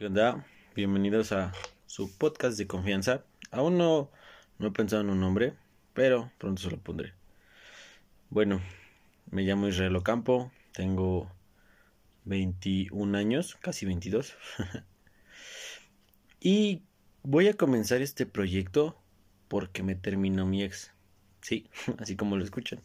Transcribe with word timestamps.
¿Qué 0.00 0.06
onda? 0.06 0.46
Bienvenidos 0.74 1.30
a 1.32 1.52
su 1.84 2.16
podcast 2.16 2.56
de 2.56 2.66
confianza. 2.66 3.22
Aún 3.50 3.76
no, 3.76 4.10
no 4.58 4.68
he 4.68 4.70
pensado 4.70 5.02
en 5.02 5.10
un 5.10 5.20
nombre, 5.20 5.52
pero 5.92 6.32
pronto 6.38 6.62
se 6.62 6.70
lo 6.70 6.78
pondré. 6.78 7.12
Bueno, 8.30 8.62
me 9.30 9.42
llamo 9.42 9.68
Israel 9.68 9.94
Ocampo, 9.96 10.52
tengo 10.72 11.30
21 12.24 13.18
años, 13.18 13.58
casi 13.60 13.84
22. 13.84 14.38
y 16.40 16.80
voy 17.22 17.48
a 17.48 17.58
comenzar 17.58 18.00
este 18.00 18.24
proyecto 18.24 18.96
porque 19.48 19.82
me 19.82 19.96
terminó 19.96 20.46
mi 20.46 20.62
ex. 20.62 20.94
Sí, 21.42 21.68
así 21.98 22.16
como 22.16 22.38
lo 22.38 22.44
escuchan. 22.44 22.80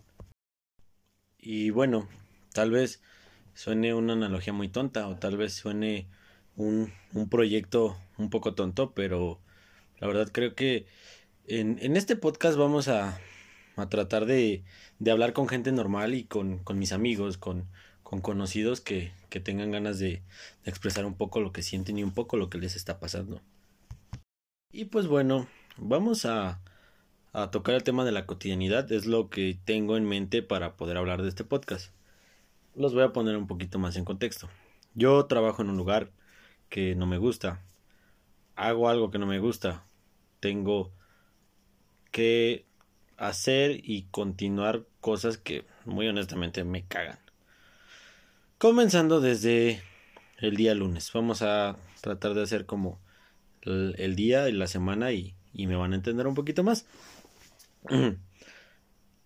Y 1.39 1.69
bueno, 1.69 2.09
tal 2.51 2.71
vez 2.71 3.01
suene 3.53 3.93
una 3.93 4.11
analogía 4.11 4.51
muy 4.51 4.67
tonta 4.67 5.07
o 5.07 5.15
tal 5.15 5.37
vez 5.37 5.53
suene 5.53 6.09
un, 6.55 6.93
un 7.13 7.29
proyecto 7.29 7.97
un 8.17 8.29
poco 8.29 8.53
tonto, 8.53 8.91
pero 8.91 9.39
la 9.99 10.07
verdad 10.07 10.29
creo 10.31 10.55
que 10.55 10.85
en, 11.47 11.77
en 11.81 11.97
este 11.97 12.15
podcast 12.15 12.57
vamos 12.57 12.87
a, 12.87 13.19
a 13.75 13.89
tratar 13.89 14.25
de, 14.25 14.63
de, 14.99 15.11
hablar 15.11 15.33
con 15.33 15.47
gente 15.47 15.71
normal 15.71 16.13
y 16.13 16.23
con, 16.23 16.59
con 16.59 16.79
mis 16.79 16.91
amigos, 16.91 17.37
con, 17.37 17.65
con 18.03 18.21
conocidos 18.21 18.81
que, 18.81 19.11
que, 19.29 19.39
tengan 19.39 19.71
ganas 19.71 19.99
de, 19.99 20.21
de 20.63 20.69
expresar 20.69 21.05
un 21.05 21.15
poco 21.15 21.39
lo 21.39 21.51
que 21.51 21.61
sienten 21.61 21.97
y 21.97 22.03
un 22.03 22.13
poco 22.13 22.37
lo 22.37 22.49
que 22.49 22.57
les 22.57 22.75
está 22.75 22.99
pasando. 22.99 23.41
Y 24.71 24.85
pues 24.85 25.07
bueno, 25.07 25.47
vamos 25.77 26.25
a, 26.25 26.61
a 27.33 27.51
tocar 27.51 27.75
el 27.75 27.83
tema 27.83 28.05
de 28.05 28.11
la 28.11 28.25
cotidianidad, 28.25 28.91
es 28.91 29.05
lo 29.05 29.29
que 29.29 29.57
tengo 29.65 29.97
en 29.97 30.05
mente 30.05 30.41
para 30.41 30.75
poder 30.75 30.97
hablar 30.97 31.21
de 31.21 31.29
este 31.29 31.43
podcast. 31.43 31.91
Los 32.75 32.93
voy 32.93 33.03
a 33.03 33.13
poner 33.13 33.37
un 33.37 33.47
poquito 33.47 33.79
más 33.79 33.95
en 33.95 34.05
contexto. 34.05 34.49
Yo 34.95 35.25
trabajo 35.25 35.61
en 35.61 35.69
un 35.69 35.77
lugar 35.77 36.11
que 36.69 36.95
no 36.95 37.05
me 37.05 37.17
gusta, 37.17 37.61
hago 38.55 38.89
algo 38.89 39.11
que 39.11 39.19
no 39.19 39.25
me 39.25 39.39
gusta, 39.39 39.83
tengo 40.39 40.91
que 42.11 42.65
hacer 43.17 43.79
y 43.83 44.03
continuar 44.11 44.85
cosas 45.01 45.37
que 45.37 45.65
muy 45.85 46.07
honestamente 46.07 46.63
me 46.63 46.83
cagan. 46.85 47.19
Comenzando 48.57 49.21
desde 49.21 49.81
el 50.39 50.55
día 50.55 50.73
lunes, 50.73 51.11
vamos 51.13 51.41
a 51.41 51.77
tratar 52.01 52.33
de 52.33 52.43
hacer 52.43 52.65
como 52.65 52.99
el, 53.61 54.15
día 54.15 54.47
y 54.49 54.53
la 54.53 54.67
semana 54.67 55.11
y, 55.11 55.35
y 55.53 55.67
me 55.67 55.75
van 55.75 55.93
a 55.93 55.95
entender 55.95 56.27
un 56.27 56.35
poquito 56.35 56.63
más. 56.63 56.85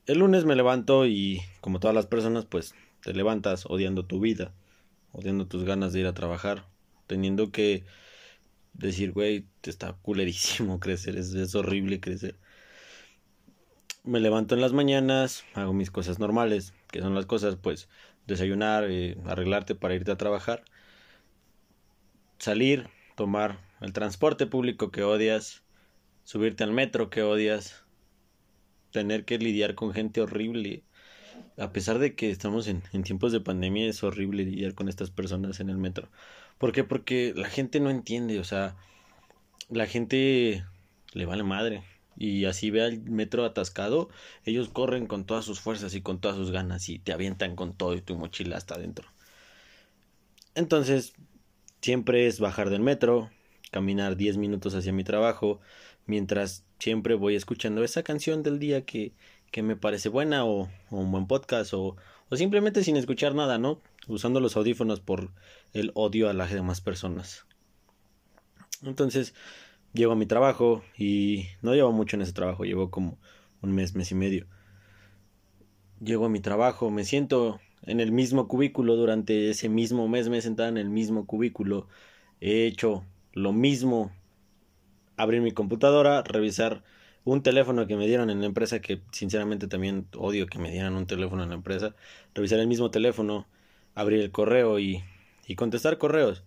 El 0.05 0.17
lunes 0.17 0.43
me 0.43 0.55
levanto 0.55 1.05
y 1.05 1.41
como 1.61 1.79
todas 1.79 1.93
las 1.93 2.07
personas 2.07 2.45
pues 2.45 2.73
te 3.03 3.13
levantas 3.13 3.67
odiando 3.67 4.05
tu 4.05 4.19
vida, 4.19 4.53
odiando 5.11 5.45
tus 5.45 5.63
ganas 5.63 5.93
de 5.93 5.99
ir 5.99 6.07
a 6.07 6.15
trabajar, 6.15 6.65
teniendo 7.09 7.51
que 7.51 7.85
decir, 8.73 9.11
güey, 9.11 9.47
está 9.63 9.93
culerísimo 9.93 10.79
crecer, 10.85 11.17
es, 11.17 11.33
es, 11.33 11.55
horrible 11.55 11.99
crecer. 11.99 12.39
Me 14.03 14.19
levanto 14.19 14.55
en 14.55 14.61
las 14.61 14.73
mañanas, 14.73 15.43
hago 15.55 15.73
mis 15.73 15.91
cosas 15.91 16.19
normales, 16.19 16.73
que 16.91 17.01
son 17.01 17.15
las 17.15 17.25
cosas, 17.25 17.57
pues, 17.57 17.89
desayunar, 18.27 18.85
eh, 18.89 19.17
arreglarte 19.25 19.75
para 19.75 19.95
irte 19.95 20.11
a 20.11 20.17
trabajar, 20.17 20.63
salir, 22.37 22.87
tomar 23.17 23.59
el 23.81 23.91
transporte 23.91 24.45
público 24.45 24.91
que 24.91 25.03
odias, 25.03 25.63
subirte 26.23 26.63
al 26.63 26.73
metro 26.73 27.09
que 27.09 27.23
odias, 27.23 27.85
tener 28.91 29.25
que 29.25 29.39
lidiar 29.39 29.73
con 29.73 29.93
gente 29.93 30.21
horrible, 30.21 30.83
a 31.57 31.71
pesar 31.71 31.97
de 31.97 32.15
que 32.15 32.29
estamos 32.29 32.67
en, 32.67 32.83
en, 32.93 33.03
tiempos 33.03 33.31
de 33.31 33.41
pandemia, 33.41 33.87
es 33.89 34.03
horrible 34.03 34.43
lidiar 34.43 34.75
con 34.75 34.89
estas 34.89 35.09
personas 35.11 35.59
en 35.59 35.69
el 35.69 35.77
metro. 35.77 36.09
¿Por 36.59 36.71
qué? 36.71 36.83
Porque 36.83 37.33
la 37.35 37.49
gente 37.49 37.79
no 37.79 37.89
entiende, 37.89 38.39
o 38.39 38.43
sea, 38.43 38.75
la 39.69 39.87
gente 39.87 40.63
le 41.13 41.25
vale 41.25 41.43
madre. 41.43 41.83
Y 42.17 42.45
así 42.45 42.69
ve 42.69 42.83
al 42.83 43.01
metro 43.01 43.45
atascado, 43.45 44.09
ellos 44.45 44.69
corren 44.69 45.07
con 45.07 45.25
todas 45.25 45.45
sus 45.45 45.61
fuerzas 45.61 45.95
y 45.95 46.01
con 46.01 46.19
todas 46.19 46.35
sus 46.37 46.51
ganas 46.51 46.89
y 46.89 46.99
te 46.99 47.13
avientan 47.13 47.55
con 47.55 47.73
todo 47.73 47.95
y 47.95 48.01
tu 48.01 48.15
mochila 48.17 48.57
hasta 48.57 48.75
adentro. 48.75 49.07
Entonces, 50.53 51.13
siempre 51.81 52.27
es 52.27 52.41
bajar 52.41 52.69
del 52.69 52.81
metro, 52.81 53.29
caminar 53.71 54.17
10 54.17 54.35
minutos 54.37 54.75
hacia 54.75 54.91
mi 54.91 55.05
trabajo, 55.05 55.61
mientras 56.05 56.65
siempre 56.79 57.15
voy 57.15 57.35
escuchando 57.35 57.83
esa 57.83 58.03
canción 58.03 58.43
del 58.43 58.59
día 58.59 58.85
que, 58.85 59.13
que 59.51 59.63
me 59.63 59.75
parece 59.75 60.09
buena 60.09 60.43
o, 60.45 60.69
o 60.89 60.97
un 60.97 61.11
buen 61.11 61.27
podcast 61.27 61.73
o, 61.73 61.95
o, 62.29 62.35
simplemente 62.35 62.83
sin 62.83 62.97
escuchar 62.97 63.35
nada, 63.35 63.57
¿no? 63.57 63.81
Usando 64.09 64.41
los 64.41 64.57
audífonos 64.57 64.99
por 64.99 65.31
el 65.71 65.91
odio 65.93 66.29
a 66.29 66.33
las 66.33 66.51
demás 66.51 66.81
personas. 66.81 67.45
Entonces, 68.83 69.33
llego 69.93 70.11
a 70.11 70.15
mi 70.15 70.25
trabajo 70.25 70.83
y 70.97 71.45
no 71.61 71.73
llevo 71.73 71.91
mucho 71.91 72.17
en 72.17 72.23
ese 72.23 72.33
trabajo, 72.33 72.65
llevo 72.65 72.89
como 72.89 73.17
un 73.61 73.73
mes, 73.73 73.95
mes 73.95 74.11
y 74.11 74.15
medio. 74.15 74.47
Llego 76.01 76.25
a 76.25 76.29
mi 76.29 76.39
trabajo, 76.39 76.89
me 76.89 77.05
siento 77.05 77.59
en 77.83 77.99
el 77.99 78.11
mismo 78.11 78.47
cubículo 78.47 78.95
durante 78.95 79.49
ese 79.49 79.69
mismo 79.69 80.07
mes, 80.07 80.27
me 80.27 80.37
he 80.37 80.41
sentado 80.41 80.69
en 80.69 80.77
el 80.77 80.89
mismo 80.89 81.25
cubículo, 81.25 81.87
he 82.41 82.65
hecho 82.65 83.05
lo 83.33 83.53
mismo, 83.53 84.11
abrir 85.17 85.41
mi 85.41 85.51
computadora, 85.51 86.23
revisar 86.23 86.83
un 87.25 87.43
teléfono 87.43 87.85
que 87.85 87.95
me 87.95 88.07
dieron 88.07 88.29
en 88.29 88.39
la 88.39 88.45
empresa, 88.47 88.79
que 88.79 89.01
sinceramente 89.11 89.67
también 89.67 90.07
odio 90.15 90.47
que 90.47 90.59
me 90.59 90.71
dieran 90.71 90.95
un 90.95 91.05
teléfono 91.05 91.43
en 91.43 91.49
la 91.49 91.55
empresa, 91.55 91.95
revisar 92.33 92.59
el 92.59 92.67
mismo 92.67 92.91
teléfono, 92.91 93.47
abrir 93.95 94.21
el 94.21 94.31
correo 94.31 94.79
y, 94.79 95.03
y 95.47 95.55
contestar 95.55 95.97
correos. 95.97 96.43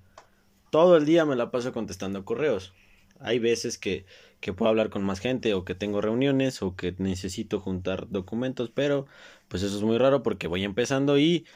Todo 0.70 0.97
el 0.97 1.04
día 1.04 1.25
me 1.25 1.36
la 1.36 1.50
paso 1.50 1.72
contestando 1.72 2.25
correos. 2.25 2.72
Hay 3.20 3.38
veces 3.38 3.78
que, 3.78 4.04
que 4.41 4.53
puedo 4.53 4.69
hablar 4.69 4.91
con 4.91 5.04
más 5.04 5.20
gente 5.20 5.54
o 5.54 5.64
que 5.64 5.75
tengo 5.75 6.00
reuniones 6.00 6.62
o 6.62 6.75
que 6.75 6.94
necesito 6.98 7.60
juntar 7.60 8.08
documentos, 8.08 8.70
pero 8.75 9.06
pues 9.48 9.62
eso 9.62 9.76
es 9.76 9.82
muy 9.82 9.98
raro 9.98 10.22
porque 10.22 10.48
voy 10.48 10.64
empezando 10.64 11.19
y 11.19 11.47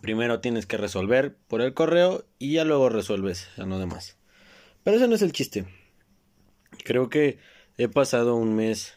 primero 0.00 0.40
tienes 0.40 0.66
que 0.66 0.76
resolver 0.76 1.36
por 1.48 1.60
el 1.60 1.74
correo 1.74 2.24
y 2.38 2.52
ya 2.52 2.64
luego 2.64 2.88
resuelves 2.88 3.48
a 3.58 3.64
lo 3.64 3.78
demás. 3.78 4.16
Pero 4.84 4.96
ese 4.96 5.08
no 5.08 5.14
es 5.14 5.22
el 5.22 5.32
chiste. 5.32 5.66
Creo 6.84 7.08
que 7.08 7.38
he 7.76 7.88
pasado 7.88 8.36
un 8.36 8.54
mes 8.54 8.94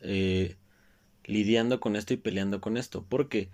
eh, 0.00 0.56
lidiando 1.24 1.80
con 1.80 1.96
esto 1.96 2.14
y 2.14 2.18
peleando 2.18 2.60
con 2.60 2.76
esto. 2.76 3.04
Porque 3.08 3.50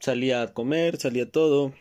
salía 0.00 0.42
a 0.42 0.52
comer, 0.52 0.98
salía 0.98 1.30
todo. 1.30 1.72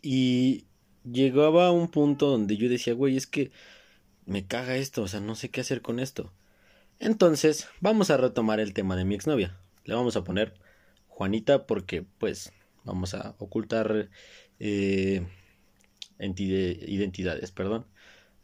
Y 0.00 0.64
llegaba 1.10 1.66
a 1.66 1.72
un 1.72 1.88
punto 1.88 2.28
donde 2.28 2.56
yo 2.56 2.68
decía, 2.68 2.94
güey, 2.94 3.16
es 3.16 3.26
que 3.26 3.50
me 4.24 4.46
caga 4.46 4.76
esto, 4.76 5.02
o 5.02 5.08
sea, 5.08 5.20
no 5.20 5.34
sé 5.34 5.50
qué 5.50 5.60
hacer 5.60 5.82
con 5.82 5.98
esto. 5.98 6.32
Entonces, 6.98 7.68
vamos 7.80 8.10
a 8.10 8.16
retomar 8.16 8.60
el 8.60 8.72
tema 8.72 8.96
de 8.96 9.04
mi 9.04 9.14
exnovia. 9.14 9.58
Le 9.84 9.94
vamos 9.94 10.16
a 10.16 10.24
poner 10.24 10.54
Juanita 11.08 11.66
porque, 11.66 12.04
pues, 12.18 12.52
vamos 12.84 13.14
a 13.14 13.34
ocultar 13.38 14.08
eh, 14.60 15.26
identidades, 16.18 17.50
perdón. 17.50 17.86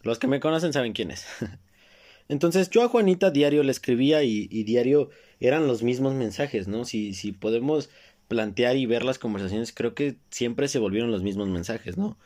Los 0.03 0.19
que 0.19 0.27
me 0.27 0.41
conocen 0.41 0.73
saben 0.73 0.93
quién 0.93 1.11
es. 1.11 1.27
Entonces 2.29 2.69
yo 2.71 2.83
a 2.83 2.89
Juanita 2.89 3.31
diario 3.31 3.63
le 3.63 3.71
escribía 3.71 4.23
y, 4.23 4.49
y, 4.51 4.65
diario 4.65 5.09
eran 5.41 5.67
los 5.67 5.83
mismos 5.83 6.15
mensajes, 6.15 6.69
¿no? 6.69 6.85
Si, 6.85 7.15
si 7.15 7.33
podemos 7.33 7.89
plantear 8.29 8.77
y 8.77 8.87
ver 8.87 9.05
las 9.05 9.19
conversaciones, 9.19 9.73
creo 9.73 9.95
que 9.95 10.17
siempre 10.31 10.69
se 10.69 10.79
volvieron 10.79 11.11
los 11.11 11.23
mismos 11.23 11.49
mensajes, 11.49 11.97
¿no? 11.99 12.17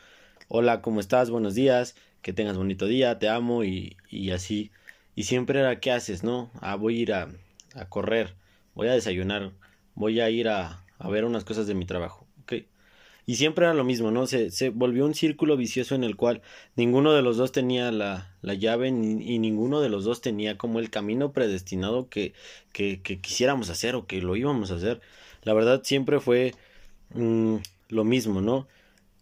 Hola, 0.48 0.82
¿cómo 0.82 1.00
estás? 1.00 1.30
Buenos 1.30 1.54
días, 1.54 1.96
que 2.22 2.32
tengas 2.32 2.56
bonito 2.56 2.86
día, 2.86 3.18
te 3.18 3.28
amo 3.28 3.64
y, 3.64 3.96
y 4.10 4.30
así. 4.32 4.70
Y 5.14 5.24
siempre 5.24 5.60
era, 5.60 5.80
¿qué 5.80 5.92
haces, 5.92 6.24
no? 6.24 6.50
Ah, 6.60 6.76
voy 6.76 6.98
a 6.98 7.02
ir 7.02 7.12
a, 7.14 7.28
a 7.74 7.88
correr, 7.88 8.34
voy 8.74 8.88
a 8.88 8.92
desayunar, 8.92 9.52
voy 9.94 10.20
a 10.20 10.30
ir 10.30 10.48
a, 10.48 10.84
a 10.98 11.08
ver 11.08 11.24
unas 11.24 11.44
cosas 11.44 11.66
de 11.66 11.74
mi 11.74 11.86
trabajo, 11.86 12.26
¿ok? 12.42 12.54
Y 13.24 13.36
siempre 13.36 13.64
era 13.64 13.74
lo 13.74 13.84
mismo, 13.84 14.10
¿no? 14.10 14.26
Se, 14.26 14.50
se 14.50 14.70
volvió 14.70 15.06
un 15.06 15.14
círculo 15.14 15.56
vicioso 15.56 15.94
en 15.94 16.02
el 16.02 16.16
cual 16.16 16.42
ninguno 16.74 17.12
de 17.12 17.22
los 17.22 17.36
dos 17.36 17.52
tenía 17.52 17.92
la, 17.92 18.34
la 18.42 18.54
llave 18.54 18.88
y 18.88 19.38
ninguno 19.38 19.80
de 19.80 19.88
los 19.88 20.04
dos 20.04 20.20
tenía 20.20 20.58
como 20.58 20.80
el 20.80 20.90
camino 20.90 21.32
predestinado 21.32 22.08
que, 22.08 22.34
que, 22.72 23.00
quisiéramos 23.20 23.70
hacer 23.70 23.94
o 23.94 24.06
que 24.06 24.20
lo 24.22 24.34
íbamos 24.36 24.72
a 24.72 24.74
hacer. 24.76 25.00
La 25.42 25.54
verdad 25.54 25.82
siempre 25.84 26.20
fue 26.20 26.54
mmm, 27.14 27.56
lo 27.88 28.04
mismo, 28.04 28.40
¿no? 28.40 28.68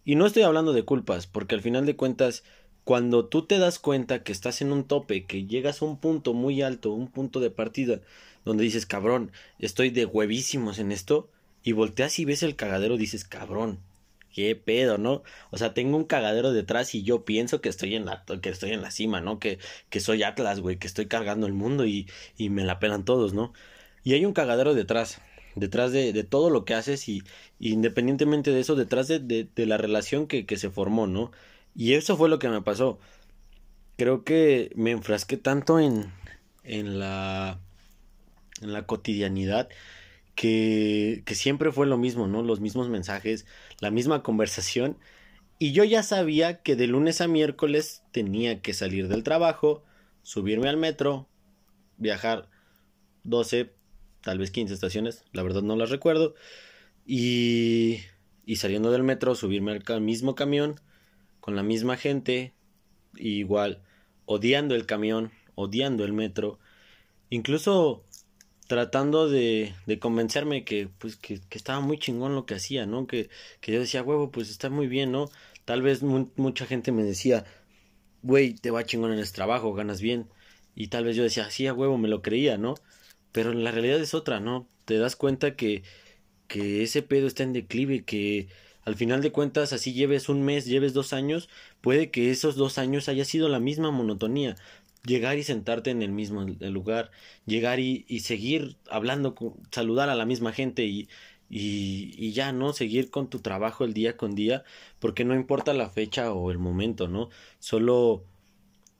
Y 0.05 0.15
no 0.15 0.25
estoy 0.25 0.43
hablando 0.43 0.73
de 0.73 0.83
culpas, 0.83 1.27
porque 1.27 1.55
al 1.55 1.61
final 1.61 1.85
de 1.85 1.95
cuentas, 1.95 2.43
cuando 2.83 3.25
tú 3.27 3.45
te 3.45 3.59
das 3.59 3.79
cuenta 3.79 4.23
que 4.23 4.31
estás 4.31 4.61
en 4.61 4.71
un 4.71 4.83
tope, 4.85 5.25
que 5.25 5.45
llegas 5.45 5.81
a 5.81 5.85
un 5.85 5.97
punto 5.99 6.33
muy 6.33 6.61
alto, 6.61 6.91
un 6.91 7.07
punto 7.09 7.39
de 7.39 7.51
partida, 7.51 8.01
donde 8.45 8.63
dices, 8.63 8.85
cabrón, 8.85 9.31
estoy 9.59 9.91
de 9.91 10.05
huevísimos 10.05 10.79
en 10.79 10.91
esto, 10.91 11.29
y 11.63 11.73
volteas 11.73 12.17
y 12.19 12.25
ves 12.25 12.43
el 12.43 12.55
cagadero, 12.55 12.97
dices, 12.97 13.23
cabrón, 13.25 13.79
qué 14.33 14.55
pedo, 14.55 14.97
¿no? 14.97 15.23
O 15.51 15.57
sea, 15.57 15.73
tengo 15.73 15.97
un 15.97 16.05
cagadero 16.05 16.51
detrás 16.53 16.95
y 16.95 17.03
yo 17.03 17.25
pienso 17.25 17.61
que 17.61 17.69
estoy 17.69 17.95
en 17.95 18.05
la, 18.05 18.23
que 18.41 18.49
estoy 18.49 18.71
en 18.71 18.81
la 18.81 18.91
cima, 18.91 19.21
¿no? 19.21 19.39
Que, 19.39 19.59
que 19.89 19.99
soy 19.99 20.23
Atlas, 20.23 20.59
güey, 20.59 20.77
que 20.77 20.87
estoy 20.87 21.07
cargando 21.07 21.45
el 21.47 21.53
mundo 21.53 21.85
y, 21.85 22.07
y 22.37 22.49
me 22.49 22.63
la 22.63 22.79
pelan 22.79 23.05
todos, 23.05 23.33
¿no? 23.33 23.53
Y 24.03 24.13
hay 24.13 24.25
un 24.25 24.33
cagadero 24.33 24.73
detrás. 24.73 25.21
Detrás 25.55 25.91
de, 25.91 26.13
de, 26.13 26.23
todo 26.23 26.49
lo 26.49 26.65
que 26.65 26.73
haces 26.73 27.07
y, 27.09 27.23
independientemente 27.59 28.51
de 28.51 28.61
eso, 28.61 28.75
detrás 28.75 29.07
de, 29.07 29.19
de, 29.19 29.65
la 29.65 29.77
relación 29.77 30.27
que, 30.27 30.45
que, 30.45 30.57
se 30.57 30.69
formó, 30.69 31.07
¿no? 31.07 31.31
Y 31.75 31.93
eso 31.93 32.17
fue 32.17 32.29
lo 32.29 32.39
que 32.39 32.49
me 32.49 32.61
pasó. 32.61 32.99
Creo 33.97 34.23
que 34.23 34.71
me 34.75 34.91
enfrasqué 34.91 35.37
tanto 35.37 35.79
en, 35.79 36.11
en 36.63 36.99
la 36.99 37.59
en 38.61 38.73
la 38.73 38.85
cotidianidad 38.85 39.69
que, 40.35 41.23
que 41.25 41.35
siempre 41.35 41.71
fue 41.71 41.87
lo 41.87 41.97
mismo, 41.97 42.27
¿no? 42.27 42.41
Los 42.41 42.61
mismos 42.61 42.89
mensajes, 42.89 43.45
la 43.79 43.91
misma 43.91 44.23
conversación. 44.23 44.97
Y 45.59 45.73
yo 45.73 45.83
ya 45.83 46.03
sabía 46.03 46.61
que 46.61 46.75
de 46.75 46.87
lunes 46.87 47.21
a 47.21 47.27
miércoles 47.27 48.03
tenía 48.11 48.61
que 48.61 48.73
salir 48.73 49.07
del 49.07 49.23
trabajo, 49.23 49.83
subirme 50.23 50.69
al 50.69 50.77
metro, 50.77 51.27
viajar 51.97 52.49
12, 53.23 53.71
tal 54.21 54.37
vez 54.37 54.51
15 54.51 54.73
estaciones, 54.73 55.23
la 55.33 55.43
verdad 55.43 55.61
no 55.61 55.75
las 55.75 55.89
recuerdo, 55.89 56.35
y, 57.05 57.99
y 58.45 58.57
saliendo 58.57 58.91
del 58.91 59.03
metro, 59.03 59.35
subirme 59.35 59.79
al 59.85 60.01
mismo 60.01 60.35
camión, 60.35 60.79
con 61.39 61.55
la 61.55 61.63
misma 61.63 61.97
gente, 61.97 62.53
igual, 63.17 63.81
odiando 64.25 64.75
el 64.75 64.85
camión, 64.85 65.31
odiando 65.55 66.05
el 66.05 66.13
metro, 66.13 66.59
incluso 67.29 68.03
tratando 68.67 69.27
de, 69.29 69.73
de 69.85 69.99
convencerme 69.99 70.63
que, 70.63 70.87
pues, 70.87 71.17
que, 71.17 71.41
que, 71.41 71.57
estaba 71.57 71.81
muy 71.81 71.97
chingón 71.99 72.35
lo 72.35 72.45
que 72.45 72.55
hacía, 72.55 72.85
¿no? 72.85 73.05
Que, 73.05 73.29
que 73.59 73.73
yo 73.73 73.81
decía, 73.81 74.01
huevo, 74.03 74.31
pues 74.31 74.49
está 74.49 74.69
muy 74.69 74.87
bien, 74.87 75.11
¿no? 75.11 75.29
Tal 75.65 75.81
vez 75.81 76.01
mucha 76.03 76.65
gente 76.65 76.93
me 76.93 77.03
decía, 77.03 77.43
güey, 78.21 78.53
te 78.53 78.71
va 78.71 78.85
chingón 78.85 79.11
en 79.11 79.19
el 79.19 79.31
trabajo, 79.31 79.73
ganas 79.73 79.99
bien. 80.01 80.29
Y 80.75 80.87
tal 80.87 81.03
vez 81.03 81.15
yo 81.17 81.23
decía, 81.23 81.49
sí, 81.49 81.67
a 81.67 81.73
huevo, 81.73 81.97
me 81.97 82.07
lo 82.07 82.21
creía, 82.21 82.57
¿no? 82.57 82.75
Pero 83.31 83.53
la 83.53 83.71
realidad 83.71 83.99
es 84.01 84.13
otra, 84.13 84.39
¿no? 84.39 84.67
Te 84.85 84.97
das 84.97 85.15
cuenta 85.15 85.55
que, 85.55 85.83
que 86.47 86.83
ese 86.83 87.01
pedo 87.01 87.27
está 87.27 87.43
en 87.43 87.53
declive, 87.53 88.03
que 88.03 88.49
al 88.83 88.95
final 88.95 89.21
de 89.21 89.31
cuentas, 89.31 89.73
así 89.73 89.93
lleves 89.93 90.29
un 90.29 90.43
mes, 90.43 90.65
lleves 90.65 90.93
dos 90.93 91.13
años, 91.13 91.49
puede 91.81 92.11
que 92.11 92.31
esos 92.31 92.55
dos 92.55 92.77
años 92.77 93.09
haya 93.09 93.25
sido 93.25 93.47
la 93.49 93.59
misma 93.59 93.91
monotonía 93.91 94.55
llegar 95.05 95.37
y 95.37 95.43
sentarte 95.43 95.89
en 95.89 96.01
el 96.01 96.11
mismo 96.11 96.43
lugar, 96.43 97.11
llegar 97.45 97.79
y, 97.79 98.05
y 98.07 98.21
seguir 98.21 98.77
hablando, 98.89 99.35
saludar 99.71 100.09
a 100.09 100.15
la 100.15 100.25
misma 100.25 100.51
gente 100.53 100.85
y, 100.85 101.09
y, 101.49 102.13
y, 102.17 102.33
ya, 102.33 102.51
¿no? 102.51 102.73
Seguir 102.73 103.09
con 103.09 103.29
tu 103.29 103.39
trabajo 103.39 103.83
el 103.83 103.93
día 103.93 104.17
con 104.17 104.35
día, 104.35 104.63
porque 104.99 105.25
no 105.25 105.35
importa 105.35 105.73
la 105.73 105.89
fecha 105.89 106.31
o 106.33 106.51
el 106.51 106.59
momento, 106.59 107.07
¿no? 107.07 107.29
Solo 107.59 108.25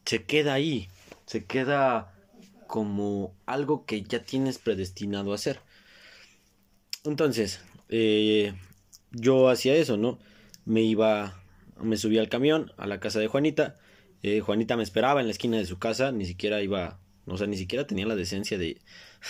se 0.06 0.24
queda 0.26 0.54
ahí, 0.54 0.90
se 1.26 1.46
queda 1.46 2.14
como 2.72 3.36
algo 3.46 3.86
que 3.86 4.02
ya 4.02 4.24
tienes 4.24 4.58
predestinado 4.58 5.34
a 5.34 5.36
hacer. 5.36 5.60
Entonces, 7.04 7.60
eh, 7.90 8.54
yo 9.12 9.50
hacía 9.50 9.76
eso, 9.76 9.98
¿no? 9.98 10.20
Me 10.64 10.82
iba, 10.82 11.44
me 11.82 11.98
subía 11.98 12.22
al 12.22 12.30
camión 12.30 12.72
a 12.78 12.88
la 12.88 13.02
casa 13.02 13.20
de 13.20 13.28
Juanita, 13.28 13.76
eh, 14.24 14.40
Juanita 14.40 14.78
me 14.78 14.84
esperaba 14.84 15.20
en 15.20 15.28
la 15.28 15.34
esquina 15.34 15.58
de 15.58 15.66
su 15.66 15.80
casa, 15.80 16.14
ni 16.14 16.26
siquiera 16.26 16.62
iba, 16.62 17.02
o 17.26 17.36
sea, 17.38 17.46
ni 17.46 17.58
siquiera 17.58 17.86
tenía 17.88 18.06
la 18.06 18.16
decencia 18.16 18.58
de, 18.58 18.80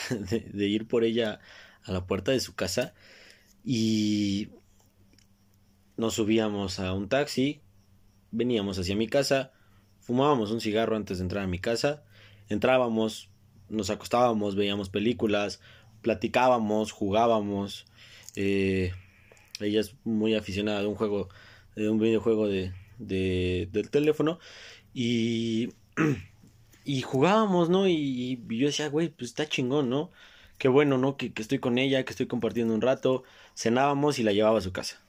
de, 0.53 0.67
ir 0.67 0.87
por 0.87 1.03
ella 1.03 1.39
a 1.81 1.91
la 1.91 2.05
puerta 2.05 2.31
de 2.31 2.41
su 2.41 2.53
casa. 2.53 2.94
Y 3.65 4.49
nos 5.97 6.13
subíamos 6.13 6.79
a 6.79 6.94
un 6.94 7.09
taxi, 7.09 7.61
veníamos 8.29 8.77
hacia 8.77 8.95
mi 8.95 9.07
casa, 9.07 9.51
fumábamos 9.99 10.51
un 10.51 10.61
cigarro 10.61 10.95
antes 10.95 11.17
de 11.17 11.23
entrar 11.23 11.44
a 11.44 11.47
mi 11.47 11.57
casa, 11.57 12.03
entrábamos, 12.49 13.31
nos 13.71 13.89
acostábamos, 13.89 14.56
veíamos 14.56 14.89
películas, 14.89 15.62
platicábamos, 16.01 16.91
jugábamos. 16.91 17.85
Eh, 18.35 18.94
ella 19.59 19.81
es 19.81 19.95
muy 20.03 20.35
aficionada 20.35 20.81
de 20.81 20.88
un 20.88 20.95
juego, 20.95 21.29
de 21.75 21.89
un 21.89 22.00
videojuego 22.00 22.47
de, 22.47 22.73
de, 22.97 23.69
del 23.71 23.89
teléfono 23.89 24.39
y, 24.94 25.69
y 26.85 27.01
jugábamos, 27.01 27.69
¿no? 27.69 27.88
Y, 27.88 28.44
yo 28.50 28.68
decía, 28.68 28.89
güey, 28.89 29.09
pues 29.09 29.31
está 29.31 29.47
chingón, 29.47 29.89
¿no? 29.89 30.12
Qué 30.57 30.68
bueno, 30.68 30.97
¿no? 30.97 31.18
Que, 31.18 31.33
que, 31.33 31.41
estoy 31.41 31.59
con 31.59 31.77
ella, 31.77 32.03
que 32.03 32.12
estoy 32.12 32.27
compartiendo 32.27 32.73
un 32.73 32.81
rato. 32.81 33.23
Cenábamos 33.56 34.19
y 34.19 34.23
la 34.23 34.33
llevaba 34.33 34.59
a 34.59 34.62
su 34.62 34.71
casa. 34.71 35.01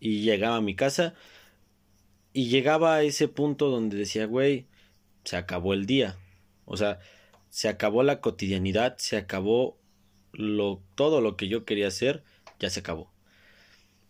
Y 0.00 0.22
llegaba 0.22 0.56
a 0.56 0.60
mi 0.60 0.74
casa. 0.76 1.14
Y 2.32 2.48
llegaba 2.48 2.96
a 2.96 3.02
ese 3.02 3.28
punto 3.28 3.70
donde 3.70 3.96
decía, 3.96 4.26
güey, 4.26 4.66
se 5.24 5.36
acabó 5.36 5.74
el 5.74 5.86
día. 5.86 6.16
O 6.64 6.76
sea, 6.76 6.98
se 7.54 7.68
acabó 7.68 8.02
la 8.02 8.20
cotidianidad, 8.20 8.96
se 8.98 9.16
acabó 9.16 9.78
lo, 10.32 10.82
todo 10.96 11.20
lo 11.20 11.36
que 11.36 11.46
yo 11.46 11.64
quería 11.64 11.86
hacer, 11.86 12.24
ya 12.58 12.68
se 12.68 12.80
acabó. 12.80 13.12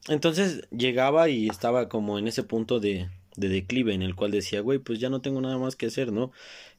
Entonces 0.08 0.66
llegaba 0.70 1.28
y 1.28 1.48
estaba 1.48 1.90
como 1.90 2.18
en 2.18 2.26
ese 2.26 2.42
punto 2.42 2.80
de, 2.80 3.10
de 3.36 3.48
declive 3.50 3.92
en 3.92 4.00
el 4.00 4.14
cual 4.14 4.30
decía, 4.30 4.62
güey, 4.62 4.78
pues 4.78 4.98
ya 4.98 5.10
no 5.10 5.20
tengo 5.20 5.42
nada 5.42 5.58
más 5.58 5.76
que 5.76 5.84
hacer, 5.84 6.10
¿no? 6.10 6.32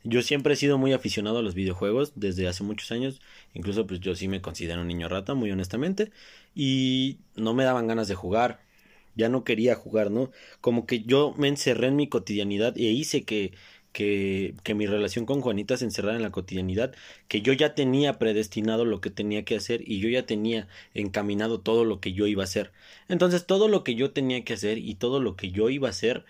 Yo 0.04 0.24
siempre 0.24 0.56
he 0.56 0.58
sido 0.58 0.80
muy 0.80 0.92
aficionado 0.92 1.38
a 1.38 1.42
los 1.44 1.54
videojuegos 1.54 2.14
desde 2.16 2.48
hace 2.48 2.64
muchos 2.64 2.92
años, 2.92 3.22
incluso 3.54 3.86
pues 3.86 4.00
yo 4.00 4.16
sí 4.16 4.28
me 4.28 4.42
considero 4.42 4.82
un 4.82 4.88
niño 4.88 5.08
rata, 5.08 5.36
muy 5.36 5.52
honestamente, 5.52 6.12
y 6.56 7.20
no 7.36 7.54
me 7.54 7.64
daban 7.64 7.86
ganas 7.86 8.08
de 8.08 8.16
jugar, 8.16 8.60
ya 9.16 9.30
no 9.30 9.44
quería 9.44 9.76
jugar, 9.76 10.10
¿no? 10.10 10.32
Como 10.62 10.88
que 10.88 11.04
yo 11.04 11.36
me 11.38 11.48
encerré 11.48 11.90
en 11.90 11.96
mi 11.96 12.10
cotidianidad 12.10 12.76
e 12.76 12.86
hice 12.86 13.24
que 13.24 13.54
que, 13.96 14.56
que, 14.64 14.76
mi 14.76 14.88
relación 14.88 15.26
con 15.26 15.40
Juanita 15.40 15.78
se 15.78 15.86
encerrara 15.86 16.18
en 16.18 16.22
la 16.22 16.32
cotidianidad, 16.32 16.94
que 17.30 17.42
yo 17.42 17.54
ya 17.54 17.76
tenía 17.76 18.20
predestinado 18.20 18.84
lo 18.84 19.00
que 19.00 19.10
tenía 19.10 19.46
que 19.46 19.56
hacer 19.56 19.90
y 19.90 20.00
yo 20.02 20.10
ya 20.10 20.26
tenía 20.26 20.68
encaminado 20.94 21.62
todo 21.62 21.86
lo 21.86 22.02
que 22.02 22.12
yo 22.12 22.28
iba 22.28 22.44
a 22.44 22.46
hacer. 22.46 22.74
Entonces 23.08 23.46
todo 23.46 23.70
lo 23.70 23.86
que 23.86 23.96
yo 23.96 24.12
tenía 24.12 24.44
que 24.44 24.52
hacer 24.52 24.80
y 24.80 24.96
todo 24.96 25.22
lo 25.22 25.38
que 25.38 25.52
yo 25.52 25.70
iba 25.70 25.88
a 25.88 25.92
hacer, 25.92 26.26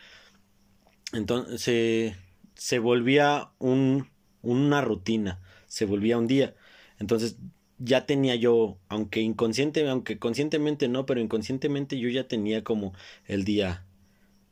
entonces 1.11 1.59
se, 1.59 2.15
se 2.53 2.77
volvía 2.77 3.49
un, 3.57 4.09
una 4.43 4.81
rutina, 4.81 5.41
se 5.65 5.85
volvía 5.85 6.19
un 6.19 6.27
día. 6.27 6.53
Entonces 6.99 7.37
ya 7.79 8.05
tenía 8.05 8.35
yo, 8.35 8.77
aunque 8.89 9.21
inconsciente, 9.21 9.89
aunque 9.89 10.19
conscientemente 10.19 10.87
no, 10.87 11.07
pero 11.07 11.19
inconscientemente 11.19 11.97
yo 11.97 12.09
ya 12.09 12.27
tenía 12.27 12.63
como 12.63 12.93
el 13.25 13.43
día 13.43 13.87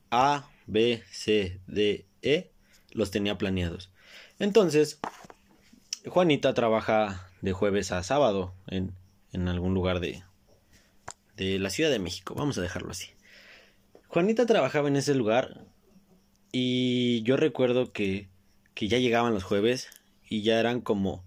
A, 0.09 0.49
B, 0.65 1.03
C, 1.11 1.59
D, 1.67 2.07
E 2.23 2.52
los 2.93 3.11
tenía 3.11 3.37
planeados. 3.37 3.91
Entonces, 4.39 4.99
Juanita 6.07 6.53
trabaja 6.53 7.29
de 7.41 7.53
jueves 7.53 7.91
a 7.91 8.03
sábado 8.03 8.53
en, 8.67 8.93
en 9.31 9.47
algún 9.47 9.73
lugar 9.73 9.99
de, 9.99 10.23
de 11.37 11.59
la 11.59 11.69
Ciudad 11.69 11.89
de 11.89 11.99
México, 11.99 12.35
vamos 12.35 12.57
a 12.57 12.61
dejarlo 12.61 12.91
así. 12.91 13.09
Juanita 14.07 14.45
trabajaba 14.45 14.87
en 14.87 14.95
ese 14.95 15.15
lugar 15.15 15.65
y 16.51 17.23
yo 17.23 17.35
recuerdo 17.35 17.91
que, 17.91 18.27
que 18.75 18.87
ya 18.87 18.99
llegaban 18.99 19.33
los 19.33 19.43
jueves 19.43 19.89
y 20.29 20.43
ya 20.43 20.59
eran 20.59 20.81
como, 20.81 21.23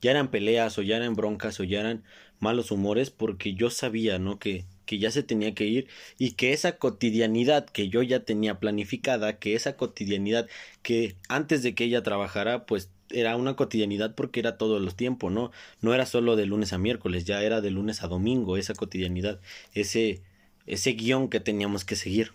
ya 0.00 0.12
eran 0.12 0.30
peleas 0.30 0.78
o 0.78 0.82
ya 0.82 0.96
eran 0.96 1.16
broncas 1.16 1.58
o 1.58 1.64
ya 1.64 1.80
eran 1.80 2.04
malos 2.38 2.70
humores 2.70 3.10
porque 3.10 3.54
yo 3.54 3.70
sabía, 3.70 4.18
¿no? 4.18 4.38
Que, 4.38 4.64
que 4.88 4.98
ya 4.98 5.10
se 5.10 5.22
tenía 5.22 5.54
que 5.54 5.66
ir 5.66 5.86
y 6.16 6.32
que 6.32 6.54
esa 6.54 6.78
cotidianidad 6.78 7.66
que 7.66 7.90
yo 7.90 8.02
ya 8.02 8.20
tenía 8.20 8.58
planificada, 8.58 9.38
que 9.38 9.54
esa 9.54 9.76
cotidianidad 9.76 10.48
que 10.82 11.16
antes 11.28 11.62
de 11.62 11.74
que 11.74 11.84
ella 11.84 12.02
trabajara, 12.02 12.64
pues 12.64 12.90
era 13.10 13.36
una 13.36 13.54
cotidianidad 13.54 14.14
porque 14.14 14.40
era 14.40 14.56
todo 14.56 14.78
el 14.78 14.94
tiempo, 14.94 15.28
¿no? 15.28 15.50
No 15.82 15.92
era 15.92 16.06
solo 16.06 16.36
de 16.36 16.46
lunes 16.46 16.72
a 16.72 16.78
miércoles, 16.78 17.26
ya 17.26 17.42
era 17.42 17.60
de 17.60 17.70
lunes 17.70 18.02
a 18.02 18.08
domingo 18.08 18.56
esa 18.56 18.72
cotidianidad, 18.72 19.40
ese, 19.74 20.22
ese 20.66 20.92
guion 20.92 21.28
que 21.28 21.40
teníamos 21.40 21.84
que 21.84 21.94
seguir. 21.94 22.32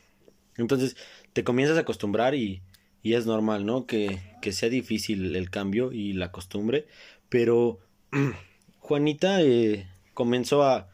Entonces 0.55 0.95
te 1.33 1.43
comienzas 1.43 1.77
a 1.77 1.81
acostumbrar 1.81 2.35
y, 2.35 2.61
y 3.01 3.15
es 3.15 3.25
normal, 3.25 3.65
¿no? 3.65 3.87
Que, 3.87 4.19
que 4.43 4.51
sea 4.51 4.69
difícil 4.69 5.35
el 5.35 5.49
cambio 5.49 5.91
y 5.91 6.13
la 6.13 6.31
costumbre, 6.31 6.85
pero 7.29 7.79
Juanita 8.79 9.41
eh, 9.41 9.87
comenzó 10.13 10.61
a, 10.61 10.87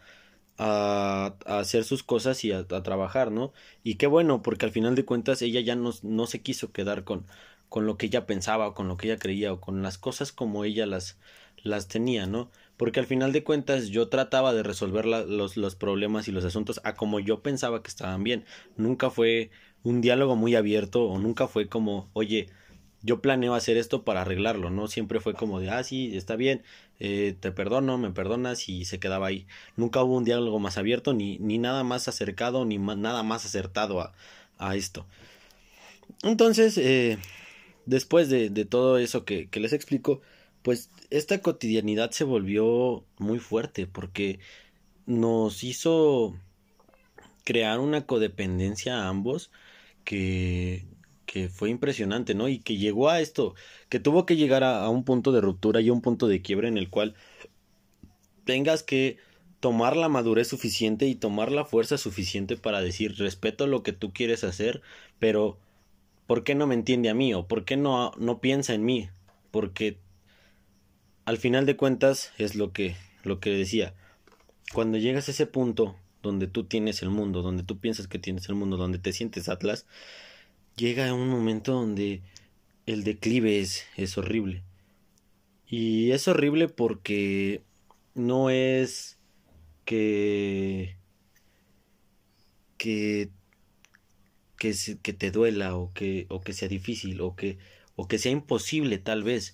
a, 0.60 1.36
hacer 1.62 1.84
sus 1.84 2.04
cosas 2.04 2.44
y 2.46 2.52
a, 2.52 2.66
trabajar, 2.68 3.32
¿no? 3.32 3.54
Y 3.84 3.96
qué 3.96 4.08
bueno, 4.08 4.42
porque 4.42 4.66
al 4.66 4.72
final 4.72 4.96
de 4.96 5.06
cuentas 5.06 5.42
ella 5.42 5.62
ya 5.62 5.76
no, 5.76 5.92
no 6.04 6.28
se 6.28 6.42
quiso 6.42 6.72
quedar 6.72 7.04
con, 7.04 7.26
con 7.70 7.86
lo 7.86 7.98
que 7.98 8.08
ella 8.08 8.26
pensaba 8.26 8.68
o 8.68 8.74
con 8.74 8.88
lo 8.88 8.98
que 8.98 9.08
ella 9.08 9.20
creía 9.20 9.54
o 9.54 9.62
con 9.62 9.82
las 9.82 9.98
cosas 9.98 10.32
como 10.32 10.66
ella 10.66 10.86
las, 10.86 11.18
las 11.64 11.88
tenía, 11.88 12.26
¿no? 12.28 12.52
Porque 12.78 13.00
al 13.00 13.06
final 13.06 13.32
de 13.32 13.44
cuentas 13.44 13.90
yo 13.90 14.10
trataba 14.10 14.54
de 14.54 14.64
resolver 14.64 15.06
los, 15.06 15.58
los 15.58 15.76
problemas 15.76 16.28
y 16.28 16.32
los 16.32 16.46
asuntos 16.46 16.82
a 16.84 16.96
como 16.96 17.20
yo 17.20 17.42
pensaba 17.42 17.84
que 17.84 17.90
estaban 17.90 18.24
bien. 18.24 18.46
Nunca 18.78 19.10
fue 19.10 19.52
un 19.84 20.02
diálogo 20.02 20.36
muy 20.36 20.56
abierto 20.56 21.06
o 21.06 21.20
nunca 21.20 21.48
fue 21.48 21.68
como, 21.68 22.10
oye, 22.14 22.50
yo 23.02 23.22
planeo 23.22 23.54
hacer 23.54 23.78
esto 23.78 24.04
para 24.04 24.22
arreglarlo, 24.22 24.70
¿no? 24.70 24.88
Siempre 24.88 25.20
fue 25.20 25.34
como 25.34 25.60
de, 25.60 25.70
ah, 25.70 25.84
sí, 25.84 26.16
está 26.18 26.36
bien, 26.36 26.64
eh, 27.00 27.36
te 27.40 27.52
perdono, 27.52 27.98
me 27.98 28.12
perdonas 28.12 28.68
y 28.68 28.86
se 28.86 29.00
quedaba 29.00 29.28
ahí. 29.28 29.48
Nunca 29.78 30.04
hubo 30.04 30.18
un 30.18 30.26
diálogo 30.26 30.60
más 30.60 30.78
abierto, 30.78 31.14
ni, 31.14 31.38
ni 31.40 31.58
nada 31.58 31.84
más 31.84 32.08
acercado, 32.08 32.66
ni 32.66 32.78
nada 32.78 33.24
más 33.24 33.46
acertado 33.46 34.02
a, 34.02 34.14
a 34.58 34.76
esto. 34.76 35.06
Entonces, 36.24 36.78
eh, 36.78 37.18
después 37.86 38.30
de, 38.30 38.50
de, 38.50 38.66
todo 38.66 38.98
eso 38.98 39.24
que, 39.26 39.48
que 39.50 39.60
les 39.60 39.74
explico, 39.74 40.22
pues 40.62 40.90
esta 41.10 41.42
cotidianidad 41.42 42.12
se 42.12 42.24
volvió 42.26 43.06
muy 43.18 43.40
fuerte 43.40 43.88
porque 43.88 44.40
nos 45.06 45.64
hizo 45.64 46.36
crear 47.46 47.80
una 47.80 48.06
codependencia 48.06 48.98
a 48.98 49.08
ambos 49.08 49.52
que, 50.04 50.86
que 51.32 51.48
fue 51.48 51.70
impresionante, 51.70 52.34
¿no? 52.34 52.48
Y 52.48 52.58
que 52.58 52.78
llegó 52.78 53.08
a 53.08 53.22
esto, 53.22 53.54
que 53.88 54.00
tuvo 54.00 54.26
que 54.26 54.36
llegar 54.36 54.64
a, 54.64 54.90
un 54.90 55.04
punto 55.04 55.32
de 55.32 55.42
ruptura 55.42 55.80
y 55.80 55.90
a 55.90 55.94
un 55.94 56.02
punto 56.02 56.28
de 56.28 56.42
quiebre 56.42 56.68
en 56.68 56.78
el 56.78 56.90
cual 56.90 57.14
tengas 58.46 58.82
que 58.82 59.18
tomar 59.60 59.96
la 59.96 60.10
madurez 60.10 60.48
suficiente 60.48 61.06
y 61.06 61.14
tomar 61.14 61.52
la 61.52 61.66
fuerza 61.66 62.00
suficiente 62.00 62.58
para 62.58 62.82
decir 62.82 63.16
respeto 63.20 63.68
lo 63.68 63.84
que 63.84 63.94
tú 63.94 64.12
quieres 64.12 64.44
hacer, 64.44 64.82
pero 65.20 65.60
¿por 66.26 66.44
qué 66.44 66.56
no 66.56 66.66
me 66.66 66.74
entiende 66.74 67.10
a 67.10 67.14
mí? 67.14 67.36
o 67.36 67.48
por 67.48 67.64
qué 67.64 67.78
no, 67.78 68.12
no 68.18 68.40
piensa 68.42 68.74
en 68.74 68.84
mí? 68.84 69.10
Porque 69.52 70.00
al 71.26 71.38
final 71.38 71.68
de 71.68 71.78
cuentas 71.78 72.32
es 72.40 72.56
lo 72.56 72.74
que, 72.74 72.96
lo 73.24 73.40
que 73.40 73.52
decía. 73.52 73.94
Cuando 74.74 74.98
llegas 74.98 75.28
a 75.28 75.32
ese 75.32 75.46
punto 75.46 75.96
donde 76.24 76.48
tú 76.48 76.64
tienes 76.64 77.04
el 77.04 77.12
mundo, 77.12 77.44
donde 77.44 77.62
tú 77.62 77.78
piensas 77.78 78.08
que 78.08 78.18
tienes 78.18 78.50
el 78.50 78.56
mundo, 78.56 78.78
donde 78.78 78.98
te 78.98 79.14
sientes 79.14 79.48
Atlas, 79.48 79.86
llega 80.80 81.14
un 81.14 81.30
momento 81.30 81.74
donde 81.74 82.22
el 82.86 83.04
declive 83.04 83.60
es, 83.60 83.86
es 83.98 84.18
horrible. 84.18 84.64
Y 85.68 86.12
es 86.12 86.28
horrible 86.28 86.68
porque 86.70 87.62
no 88.16 88.50
es 88.50 89.20
que 89.86 90.98
que 92.78 93.30
que, 94.58 94.74
que 95.02 95.14
te 95.14 95.32
duela 95.32 95.76
o 95.76 95.94
que, 95.94 96.28
o 96.30 96.42
que 96.42 96.54
sea 96.54 96.68
difícil 96.68 97.22
o 97.22 97.36
que, 97.36 97.58
o 97.96 98.08
que 98.08 98.20
sea 98.20 98.32
imposible 98.32 98.98
tal 99.00 99.24
vez. 99.24 99.54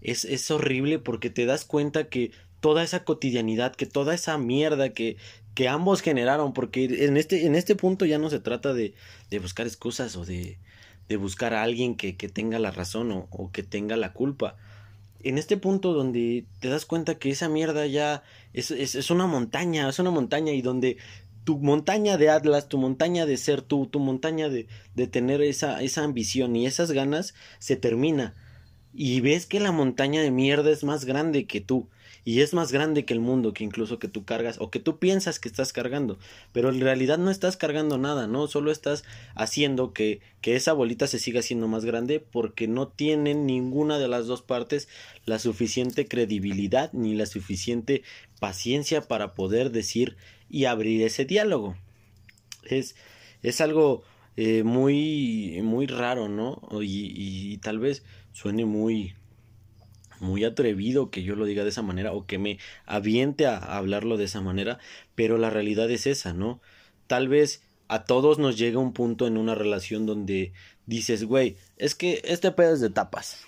Es, 0.00 0.24
es 0.24 0.50
horrible 0.50 0.98
porque 0.98 1.30
te 1.30 1.46
das 1.46 1.64
cuenta 1.64 2.08
que 2.08 2.32
toda 2.60 2.82
esa 2.82 3.04
cotidianidad, 3.04 3.74
que 3.76 3.86
toda 3.86 4.14
esa 4.14 4.38
mierda 4.38 4.92
que, 4.92 5.16
que 5.58 5.66
ambos 5.66 6.02
generaron, 6.02 6.52
porque 6.52 6.84
en 6.84 7.16
este, 7.16 7.44
en 7.44 7.56
este 7.56 7.74
punto 7.74 8.06
ya 8.06 8.20
no 8.20 8.30
se 8.30 8.38
trata 8.38 8.72
de, 8.72 8.94
de 9.28 9.40
buscar 9.40 9.66
excusas 9.66 10.14
o 10.14 10.24
de, 10.24 10.56
de 11.08 11.16
buscar 11.16 11.52
a 11.52 11.64
alguien 11.64 11.96
que, 11.96 12.16
que 12.16 12.28
tenga 12.28 12.60
la 12.60 12.70
razón 12.70 13.10
o, 13.10 13.50
que 13.50 13.64
tenga 13.64 13.96
la 13.96 14.12
culpa 14.12 14.54
en 15.24 15.36
este 15.36 15.56
punto 15.56 15.94
donde 15.94 16.44
te 16.60 16.68
das 16.68 16.86
cuenta 16.86 17.16
que 17.16 17.30
esa 17.30 17.48
mierda 17.48 17.88
ya 17.88 18.22
es, 18.52 18.70
es, 18.70 18.94
es, 18.94 19.10
una 19.10 19.26
montaña, 19.26 19.88
es 19.88 19.98
una 19.98 20.12
montaña 20.12 20.52
y 20.52 20.62
donde 20.62 20.98
tu 21.42 21.58
montaña 21.58 22.18
de 22.18 22.30
Atlas, 22.30 22.68
tu 22.68 22.78
montaña 22.78 23.26
de 23.26 23.36
ser 23.36 23.60
tú, 23.60 23.88
tu 23.88 23.98
montaña 23.98 24.48
de, 24.48 24.68
de 24.94 25.06
tener 25.08 25.42
esa, 25.42 25.82
esa 25.82 26.04
ambición 26.04 26.54
y 26.54 26.66
esas 26.66 26.92
ganas 26.92 27.34
se 27.58 27.74
termina. 27.74 28.36
Y 28.94 29.22
ves 29.22 29.46
que 29.46 29.58
la 29.58 29.72
montaña 29.72 30.22
de 30.22 30.30
mierda 30.30 30.70
es 30.70 30.84
más 30.84 31.04
grande 31.04 31.46
que 31.46 31.60
tú 31.60 31.88
y 32.28 32.42
es 32.42 32.52
más 32.52 32.72
grande 32.72 33.06
que 33.06 33.14
el 33.14 33.20
mundo 33.20 33.54
que 33.54 33.64
incluso 33.64 33.98
que 33.98 34.06
tú 34.06 34.26
cargas 34.26 34.60
o 34.60 34.70
que 34.70 34.80
tú 34.80 34.98
piensas 34.98 35.40
que 35.40 35.48
estás 35.48 35.72
cargando, 35.72 36.18
pero 36.52 36.68
en 36.68 36.78
realidad 36.78 37.16
no 37.16 37.30
estás 37.30 37.56
cargando 37.56 37.96
nada, 37.96 38.26
¿no? 38.26 38.48
Solo 38.48 38.70
estás 38.70 39.02
haciendo 39.34 39.94
que, 39.94 40.20
que 40.42 40.54
esa 40.54 40.74
bolita 40.74 41.06
se 41.06 41.20
siga 41.20 41.40
siendo 41.40 41.68
más 41.68 41.86
grande 41.86 42.20
porque 42.20 42.68
no 42.68 42.86
tienen 42.86 43.46
ninguna 43.46 43.98
de 43.98 44.08
las 44.08 44.26
dos 44.26 44.42
partes 44.42 44.90
la 45.24 45.38
suficiente 45.38 46.06
credibilidad 46.06 46.92
ni 46.92 47.14
la 47.14 47.24
suficiente 47.24 48.02
paciencia 48.40 49.00
para 49.00 49.32
poder 49.32 49.70
decir 49.70 50.18
y 50.50 50.66
abrir 50.66 51.00
ese 51.04 51.24
diálogo. 51.24 51.78
Es, 52.62 52.94
es 53.42 53.62
algo 53.62 54.02
eh, 54.36 54.64
muy, 54.64 55.60
muy 55.62 55.86
raro, 55.86 56.28
¿no? 56.28 56.60
Y, 56.82 57.06
y, 57.06 57.54
y 57.54 57.56
tal 57.56 57.78
vez 57.78 58.02
suene 58.34 58.66
muy, 58.66 59.14
muy 60.20 60.44
atrevido 60.44 61.10
que 61.10 61.22
yo 61.22 61.36
lo 61.36 61.44
diga 61.44 61.64
de 61.64 61.70
esa 61.70 61.82
manera 61.82 62.12
o 62.12 62.26
que 62.26 62.38
me 62.38 62.58
aviente 62.86 63.46
a, 63.46 63.56
hablarlo 63.56 64.16
de 64.16 64.24
esa 64.24 64.40
manera, 64.40 64.78
pero 65.14 65.38
la 65.38 65.50
realidad 65.50 65.90
es 65.90 66.06
esa, 66.06 66.32
¿no? 66.32 66.60
Tal 67.06 67.28
vez 67.28 67.62
a 67.88 68.04
todos 68.04 68.38
nos 68.38 68.58
llega 68.58 68.78
un 68.78 68.92
punto 68.92 69.26
en 69.26 69.36
una 69.36 69.54
relación 69.54 70.06
donde 70.06 70.52
dices, 70.86 71.24
güey, 71.24 71.56
es 71.76 71.94
que 71.94 72.20
este 72.24 72.52
pedo 72.52 72.74
es 72.74 72.80
de 72.80 72.88
etapas. 72.88 73.44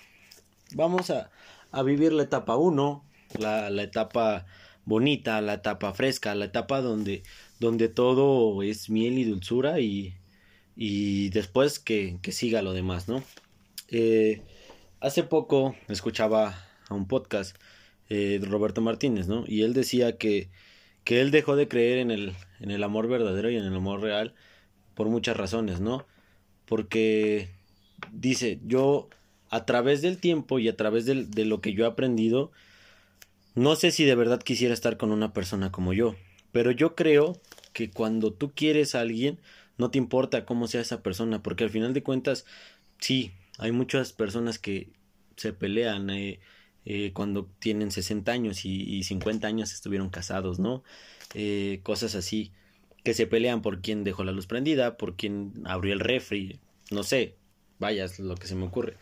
Vamos 0.73 1.09
a, 1.09 1.31
a 1.71 1.83
vivir 1.83 2.13
la 2.13 2.23
etapa 2.23 2.55
1, 2.55 3.05
la, 3.39 3.69
la 3.69 3.83
etapa 3.83 4.45
bonita, 4.85 5.41
la 5.41 5.55
etapa 5.55 5.93
fresca, 5.93 6.35
la 6.35 6.45
etapa 6.45 6.81
donde, 6.81 7.23
donde 7.59 7.87
todo 7.89 8.63
es 8.63 8.89
miel 8.89 9.17
y 9.19 9.25
dulzura 9.25 9.79
y, 9.79 10.15
y 10.75 11.29
después 11.29 11.79
que, 11.79 12.17
que 12.21 12.31
siga 12.31 12.61
lo 12.61 12.73
demás, 12.73 13.07
¿no? 13.07 13.23
Eh, 13.89 14.41
Hace 15.01 15.23
poco 15.23 15.75
escuchaba 15.87 16.63
a 16.87 16.93
un 16.93 17.07
podcast 17.07 17.57
eh, 18.07 18.37
de 18.39 18.45
Roberto 18.45 18.81
Martínez, 18.81 19.27
¿no? 19.27 19.45
Y 19.47 19.63
él 19.63 19.73
decía 19.73 20.19
que, 20.19 20.51
que 21.03 21.21
él 21.21 21.31
dejó 21.31 21.55
de 21.55 21.67
creer 21.67 21.97
en 21.97 22.11
el, 22.11 22.33
en 22.59 22.69
el 22.69 22.83
amor 22.83 23.07
verdadero 23.07 23.49
y 23.49 23.57
en 23.57 23.63
el 23.63 23.75
amor 23.75 24.01
real 24.01 24.35
por 24.93 25.07
muchas 25.07 25.35
razones, 25.35 25.79
¿no? 25.81 26.05
Porque 26.67 27.49
dice, 28.11 28.59
yo 28.63 29.09
a 29.49 29.65
través 29.65 30.03
del 30.03 30.19
tiempo 30.19 30.59
y 30.59 30.69
a 30.69 30.77
través 30.77 31.07
de, 31.07 31.25
de 31.25 31.45
lo 31.45 31.61
que 31.61 31.73
yo 31.73 31.85
he 31.85 31.87
aprendido, 31.87 32.51
no 33.55 33.75
sé 33.75 33.89
si 33.89 34.05
de 34.05 34.13
verdad 34.13 34.43
quisiera 34.43 34.75
estar 34.75 34.97
con 34.97 35.11
una 35.11 35.33
persona 35.33 35.71
como 35.71 35.93
yo, 35.93 36.15
pero 36.51 36.69
yo 36.69 36.93
creo 36.93 37.41
que 37.73 37.89
cuando 37.89 38.33
tú 38.33 38.51
quieres 38.53 38.93
a 38.93 38.99
alguien, 38.99 39.39
no 39.79 39.89
te 39.89 39.97
importa 39.97 40.45
cómo 40.45 40.67
sea 40.67 40.81
esa 40.81 41.01
persona, 41.01 41.41
porque 41.41 41.63
al 41.63 41.71
final 41.71 41.95
de 41.95 42.03
cuentas, 42.03 42.45
sí, 42.99 43.31
hay 43.61 43.71
muchas 43.71 44.11
personas 44.11 44.57
que 44.57 44.89
se 45.37 45.53
pelean 45.53 46.09
eh, 46.09 46.39
eh, 46.83 47.11
cuando 47.13 47.45
tienen 47.59 47.91
60 47.91 48.31
años 48.31 48.65
y, 48.65 48.81
y, 48.81 49.03
50 49.03 49.47
años 49.47 49.71
estuvieron 49.71 50.09
casados, 50.09 50.57
¿no? 50.57 50.83
Eh, 51.35 51.79
cosas 51.83 52.15
así, 52.15 52.51
que 53.03 53.13
se 53.13 53.27
pelean 53.27 53.61
por 53.61 53.81
quién 53.81 54.03
dejó 54.03 54.23
la 54.23 54.31
luz 54.31 54.47
prendida, 54.47 54.97
por 54.97 55.15
quién 55.15 55.53
abrió 55.65 55.93
el 55.93 55.99
refri, 55.99 56.59
no 56.89 57.03
sé, 57.03 57.35
vaya, 57.77 58.05
es 58.05 58.19
lo 58.19 58.35
que 58.35 58.47
se 58.47 58.55
me 58.55 58.65
ocurre. 58.65 58.97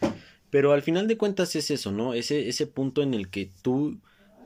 Pero 0.50 0.74
al 0.74 0.82
final 0.82 1.08
de 1.08 1.18
cuentas 1.18 1.56
es 1.56 1.72
eso, 1.72 1.94
¿no? 1.94 2.14
Ese, 2.14 2.50
ese 2.50 2.68
punto 2.68 3.02
en 3.02 3.14
el 3.14 3.30
que 3.30 3.50
tú 3.62 4.00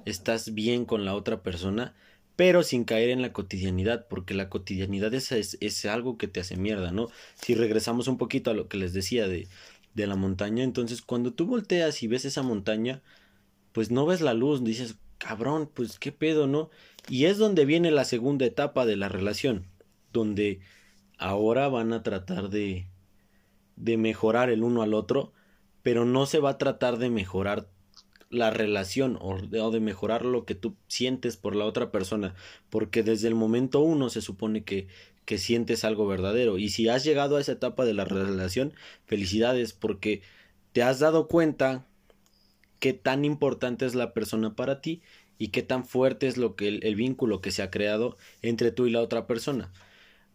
estás 0.05 0.53
bien 0.53 0.86
con 0.86 1.05
la 1.05 1.15
otra 1.15 1.41
persona, 1.41 1.96
pero 2.36 2.62
sin 2.62 2.84
caer 2.84 3.10
en 3.10 3.24
la 3.24 3.34
cotidianidad, 3.34 4.08
porque 4.08 4.36
la 4.36 4.50
cotidianidad 4.50 5.12
es, 5.15 5.32
es, 5.32 5.58
es, 5.60 5.86
algo 5.86 6.17
que 6.20 6.27
te 6.27 6.39
hace 6.39 6.55
mierda, 6.55 6.91
¿no? 6.91 7.10
Si 7.36 7.55
regresamos 7.55 8.08
un 8.08 8.17
poquito 8.17 8.51
a 8.51 8.53
lo 8.53 8.67
que 8.67 8.77
les 8.77 8.93
decía 8.93 9.27
de, 9.27 9.48
de 9.94 10.08
la 10.08 10.16
montaña. 10.16 10.64
Entonces, 10.64 11.02
cuando 11.02 11.34
tú 11.34 11.46
volteas 11.46 12.04
y 12.04 12.08
ves 12.08 12.26
esa 12.26 12.44
montaña, 12.44 13.02
pues 13.72 13.92
no 13.92 14.06
ves 14.06 14.22
la 14.22 14.34
luz, 14.34 14.64
dices, 14.64 14.98
cabrón, 15.18 15.70
pues 15.74 16.00
qué 16.00 16.12
pedo, 16.12 16.48
¿no? 16.48 16.70
Y 17.10 17.26
es 17.26 17.38
donde 17.38 17.66
viene 17.66 17.92
la 17.92 18.06
segunda 18.06 18.46
etapa 18.46 18.86
de 18.86 18.96
la 18.98 19.10
relación, 19.10 19.66
donde 20.12 20.60
ahora 21.18 21.68
van 21.70 21.94
a 21.94 22.04
tratar 22.04 22.50
de 22.50 22.88
de 23.76 23.98
mejorar 23.98 24.50
el 24.50 24.64
uno 24.64 24.82
al 24.82 24.94
otro, 24.94 25.34
pero 25.82 26.06
no 26.06 26.26
se 26.26 26.40
va 26.40 26.52
a 26.52 26.58
tratar 26.58 26.98
de 26.98 27.10
mejorar 27.10 27.68
la 28.30 28.50
relación 28.50 29.18
o 29.22 29.40
de, 29.40 29.62
o 29.62 29.72
de, 29.72 29.80
mejorar 29.80 30.26
lo 30.26 30.46
que 30.46 30.56
tú 30.56 30.76
sientes 30.88 31.38
por 31.38 31.56
la 31.56 31.66
otra 31.66 31.92
persona, 31.92 32.34
porque 32.70 33.04
desde 33.04 33.28
el 33.28 33.36
momento 33.36 33.80
uno 33.82 34.10
se 34.10 34.22
supone 34.22 34.64
que 34.64 34.88
que 35.25 35.38
sientes 35.38 35.84
algo 35.84 36.08
verdadero. 36.08 36.58
Y 36.58 36.70
si 36.70 36.89
has 36.89 37.03
llegado 37.03 37.38
a 37.38 37.42
esa 37.42 37.53
etapa 37.53 37.86
de 37.86 37.94
la 37.94 38.06
relación, 38.06 38.74
felicidades 39.06 39.74
porque 39.74 40.22
te 40.74 40.84
has 40.84 41.00
dado 41.00 41.27
cuenta 41.27 41.86
qué 42.80 42.94
tan 42.94 43.24
importante 43.24 43.86
es 43.86 43.96
la 43.96 44.13
persona 44.13 44.56
para 44.56 44.82
ti 44.82 45.01
y 45.38 45.50
qué 45.50 45.63
tan 45.63 45.86
fuerte 45.86 46.27
es 46.27 46.38
lo 46.38 46.56
que 46.56 46.68
el, 46.68 46.96
vínculo 46.96 47.42
que 47.42 47.51
se 47.51 47.63
ha 47.63 47.72
creado 47.72 48.18
entre 48.42 48.72
tú 48.72 48.88
y 48.88 48.92
la 48.92 49.01
otra 49.01 49.27
persona. 49.27 49.72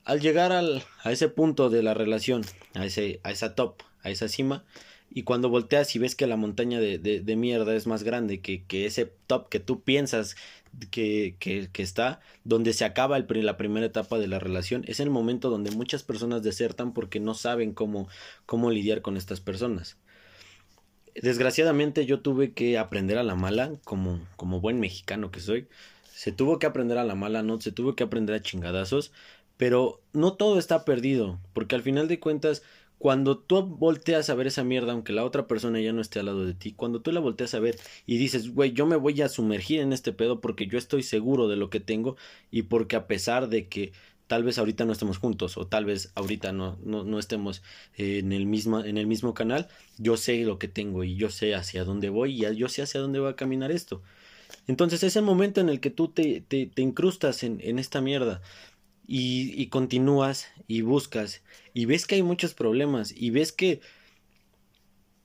Al 0.04 0.20
llegar 0.20 0.52
al, 0.52 0.82
a 1.02 1.12
ese 1.12 1.28
punto 1.28 1.70
de 1.70 1.82
la 1.82 1.94
relación, 1.94 2.42
a, 2.74 2.86
ese, 2.86 3.20
a 3.22 3.30
esa 3.30 3.54
top, 3.54 3.82
a 4.02 4.10
esa 4.10 4.28
cima, 4.28 4.64
y 5.10 5.22
cuando 5.22 5.48
volteas 5.48 5.94
y 5.94 5.98
ves 5.98 6.14
que 6.14 6.26
la 6.26 6.36
montaña 6.36 6.80
de, 6.80 6.98
de, 6.98 7.20
de 7.20 7.36
mierda 7.36 7.74
es 7.74 7.86
más 7.86 8.02
grande 8.02 8.40
que, 8.40 8.64
que, 8.64 8.86
ese 8.86 9.12
top 9.26 9.48
que 9.48 9.60
tú 9.60 9.82
piensas 9.82 10.36
que, 10.90 11.36
que, 11.38 11.82
está, 11.82 12.20
donde 12.44 12.72
se 12.72 12.84
acaba 12.84 13.16
el, 13.16 13.26
la 13.44 13.56
primera 13.56 13.86
etapa 13.86 14.18
de 14.18 14.28
la 14.28 14.38
relación, 14.38 14.84
es 14.86 15.00
el 15.00 15.10
momento 15.10 15.50
donde 15.50 15.70
muchas 15.70 16.02
personas 16.02 16.42
desertan 16.42 16.92
porque 16.92 17.20
no 17.20 17.34
saben 17.34 17.72
cómo, 17.72 18.08
cómo 18.46 18.70
lidiar 18.70 19.02
con 19.02 19.16
estas 19.16 19.40
personas. 19.40 19.96
Desgraciadamente 21.14 22.06
yo 22.06 22.20
tuve 22.20 22.52
que 22.52 22.78
aprender 22.78 23.18
a 23.18 23.22
la 23.24 23.34
mala, 23.34 23.72
como, 23.84 24.20
como 24.36 24.60
buen 24.60 24.78
mexicano 24.80 25.30
que 25.30 25.40
soy, 25.40 25.68
se 26.12 26.32
tuvo 26.32 26.58
que 26.58 26.66
aprender 26.66 26.98
a 26.98 27.04
la 27.04 27.14
mala, 27.14 27.42
no, 27.42 27.60
se 27.60 27.72
tuvo 27.72 27.94
que 27.94 28.04
aprender 28.04 28.34
a 28.34 28.42
chingadazos, 28.42 29.12
pero 29.56 30.00
no 30.12 30.34
todo 30.34 30.58
está 30.58 30.84
perdido, 30.84 31.38
porque 31.52 31.74
al 31.74 31.82
final 31.82 32.08
de 32.08 32.20
cuentas 32.20 32.62
cuando 32.98 33.38
tú 33.38 33.62
volteas 33.62 34.28
a 34.28 34.34
ver 34.34 34.48
esa 34.48 34.64
mierda, 34.64 34.92
aunque 34.92 35.12
la 35.12 35.24
otra 35.24 35.46
persona 35.46 35.80
ya 35.80 35.92
no 35.92 36.00
esté 36.00 36.20
al 36.20 36.26
lado 36.26 36.44
de 36.44 36.54
ti, 36.54 36.72
cuando 36.72 37.00
tú 37.00 37.12
la 37.12 37.20
volteas 37.20 37.54
a 37.54 37.60
ver 37.60 37.78
y 38.06 38.18
dices, 38.18 38.52
güey, 38.54 38.72
yo 38.72 38.86
me 38.86 38.96
voy 38.96 39.20
a 39.22 39.28
sumergir 39.28 39.80
en 39.80 39.92
este 39.92 40.12
pedo 40.12 40.40
porque 40.40 40.66
yo 40.66 40.78
estoy 40.78 41.02
seguro 41.02 41.48
de 41.48 41.56
lo 41.56 41.70
que 41.70 41.80
tengo 41.80 42.16
y 42.50 42.62
porque 42.62 42.96
a 42.96 43.06
pesar 43.06 43.48
de 43.48 43.68
que 43.68 43.92
tal 44.26 44.44
vez 44.44 44.58
ahorita 44.58 44.84
no 44.84 44.92
estemos 44.92 45.18
juntos 45.18 45.56
o 45.56 45.66
tal 45.66 45.84
vez 45.84 46.12
ahorita 46.14 46.52
no, 46.52 46.78
no, 46.84 47.02
no 47.04 47.18
estemos 47.18 47.62
eh, 47.96 48.18
en, 48.18 48.32
el 48.32 48.46
mismo, 48.46 48.84
en 48.84 48.98
el 48.98 49.06
mismo 49.06 49.34
canal, 49.34 49.68
yo 49.96 50.16
sé 50.16 50.44
lo 50.44 50.58
que 50.58 50.68
tengo 50.68 51.02
y 51.04 51.16
yo 51.16 51.30
sé 51.30 51.54
hacia 51.54 51.84
dónde 51.84 52.10
voy 52.10 52.44
y 52.44 52.56
yo 52.56 52.68
sé 52.68 52.82
hacia 52.82 53.00
dónde 53.00 53.20
va 53.20 53.30
a 53.30 53.36
caminar 53.36 53.72
esto. 53.72 54.02
Entonces 54.66 55.02
es 55.02 55.16
el 55.16 55.22
momento 55.22 55.60
en 55.60 55.68
el 55.68 55.80
que 55.80 55.90
tú 55.90 56.08
te, 56.08 56.42
te, 56.46 56.66
te 56.66 56.82
incrustas 56.82 57.42
en, 57.42 57.60
en, 57.62 57.78
esta 57.78 58.00
mierda 58.00 58.42
y, 59.08 59.60
y 59.60 59.66
continúas 59.68 60.46
y 60.68 60.82
buscas 60.82 61.42
y 61.74 61.86
ves 61.86 62.06
que 62.06 62.14
hay 62.14 62.22
muchos 62.22 62.54
problemas 62.54 63.12
y 63.16 63.30
ves 63.30 63.50
que 63.50 63.80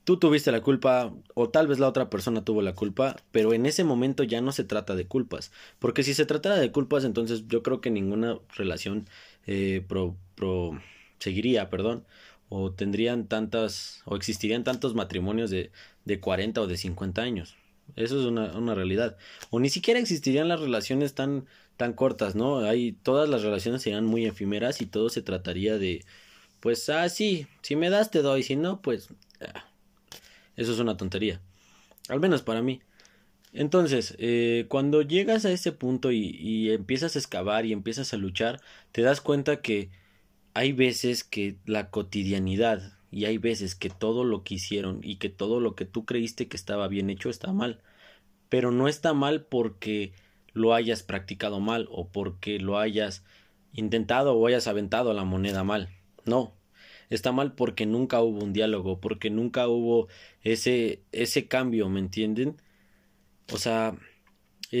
tú 0.04 0.18
tuviste 0.18 0.52
la 0.52 0.62
culpa 0.62 1.12
o 1.34 1.48
tal 1.50 1.66
vez 1.66 1.78
la 1.78 1.88
otra 1.88 2.10
persona 2.10 2.44
tuvo 2.44 2.62
la 2.62 2.74
culpa, 2.74 3.16
pero 3.32 3.52
en 3.52 3.66
ese 3.66 3.84
momento 3.84 4.22
ya 4.22 4.40
no 4.40 4.52
se 4.52 4.64
trata 4.64 4.94
de 4.94 5.06
culpas, 5.06 5.50
porque 5.78 6.02
si 6.02 6.14
se 6.14 6.26
tratara 6.26 6.56
de 6.56 6.72
culpas, 6.72 7.04
entonces 7.04 7.44
yo 7.48 7.62
creo 7.62 7.80
que 7.80 7.90
ninguna 7.90 8.38
relación 8.56 9.08
eh, 9.46 9.84
pro, 9.86 10.16
pro, 10.34 10.80
seguiría, 11.18 11.70
perdón, 11.70 12.04
o 12.48 12.72
tendrían 12.72 13.26
tantas, 13.26 14.02
o 14.04 14.16
existirían 14.16 14.64
tantos 14.64 14.94
matrimonios 14.94 15.50
de, 15.50 15.70
de 16.04 16.20
40 16.20 16.60
o 16.60 16.66
de 16.66 16.76
50 16.76 17.22
años. 17.22 17.56
Eso 17.96 18.20
es 18.20 18.26
una, 18.26 18.52
una 18.56 18.74
realidad. 18.74 19.16
O 19.50 19.60
ni 19.60 19.70
siquiera 19.70 20.00
existirían 20.00 20.48
las 20.48 20.60
relaciones 20.60 21.14
tan, 21.14 21.46
tan 21.76 21.92
cortas, 21.92 22.34
¿no? 22.34 22.58
Hay, 22.58 22.92
todas 22.92 23.28
las 23.28 23.42
relaciones 23.42 23.82
serían 23.82 24.06
muy 24.06 24.26
efímeras 24.26 24.80
y 24.80 24.86
todo 24.86 25.08
se 25.08 25.22
trataría 25.22 25.78
de, 25.78 26.04
pues, 26.60 26.88
ah, 26.88 27.08
sí, 27.08 27.46
si 27.62 27.76
me 27.76 27.90
das 27.90 28.10
te 28.10 28.22
doy, 28.22 28.42
si 28.42 28.56
no, 28.56 28.80
pues... 28.82 29.08
Ah 29.40 29.64
eso 30.56 30.72
es 30.72 30.78
una 30.78 30.96
tontería. 30.96 31.40
Al 32.08 32.20
menos 32.20 32.42
para 32.42 32.62
mí. 32.62 32.80
Entonces, 33.52 34.14
eh, 34.18 34.66
cuando 34.68 35.02
llegas 35.02 35.44
a 35.44 35.52
ese 35.52 35.72
punto 35.72 36.10
y, 36.10 36.36
y, 36.38 36.70
empiezas 36.72 37.14
a 37.14 37.18
excavar 37.18 37.66
y 37.66 37.72
empiezas 37.72 38.12
a 38.12 38.16
luchar, 38.16 38.60
te 38.92 39.02
das 39.02 39.20
cuenta 39.20 39.62
que 39.62 39.90
hay 40.54 40.72
veces 40.72 41.24
que 41.24 41.56
la 41.64 41.90
cotidianidad 41.90 42.98
y 43.14 43.26
hay 43.26 43.38
veces 43.38 43.76
que 43.76 43.90
todo 43.90 44.24
lo 44.24 44.42
que 44.42 44.54
hicieron 44.54 44.98
y 45.04 45.16
que 45.16 45.28
todo 45.28 45.60
lo 45.60 45.76
que 45.76 45.84
tú 45.84 46.04
creíste 46.04 46.48
que 46.48 46.56
estaba 46.56 46.88
bien 46.88 47.10
hecho 47.10 47.30
está 47.30 47.52
mal. 47.52 47.80
Pero 48.48 48.72
no 48.72 48.88
está 48.88 49.14
mal 49.14 49.44
porque 49.44 50.12
lo 50.52 50.74
hayas 50.74 51.04
practicado 51.04 51.60
mal 51.60 51.86
o 51.92 52.08
porque 52.08 52.58
lo 52.58 52.76
hayas 52.76 53.24
intentado 53.72 54.34
o 54.34 54.46
hayas 54.48 54.66
aventado 54.66 55.14
la 55.14 55.22
moneda 55.22 55.62
mal. 55.62 55.90
No, 56.24 56.54
está 57.08 57.30
mal 57.30 57.54
porque 57.54 57.86
nunca 57.86 58.20
hubo 58.20 58.42
un 58.42 58.52
diálogo, 58.52 59.00
porque 59.00 59.30
nunca 59.30 59.68
hubo 59.68 60.08
ese, 60.42 61.04
ese 61.12 61.46
cambio, 61.46 61.88
¿me 61.88 62.00
entienden? 62.00 62.56
O 63.52 63.58
sea, 63.58 63.96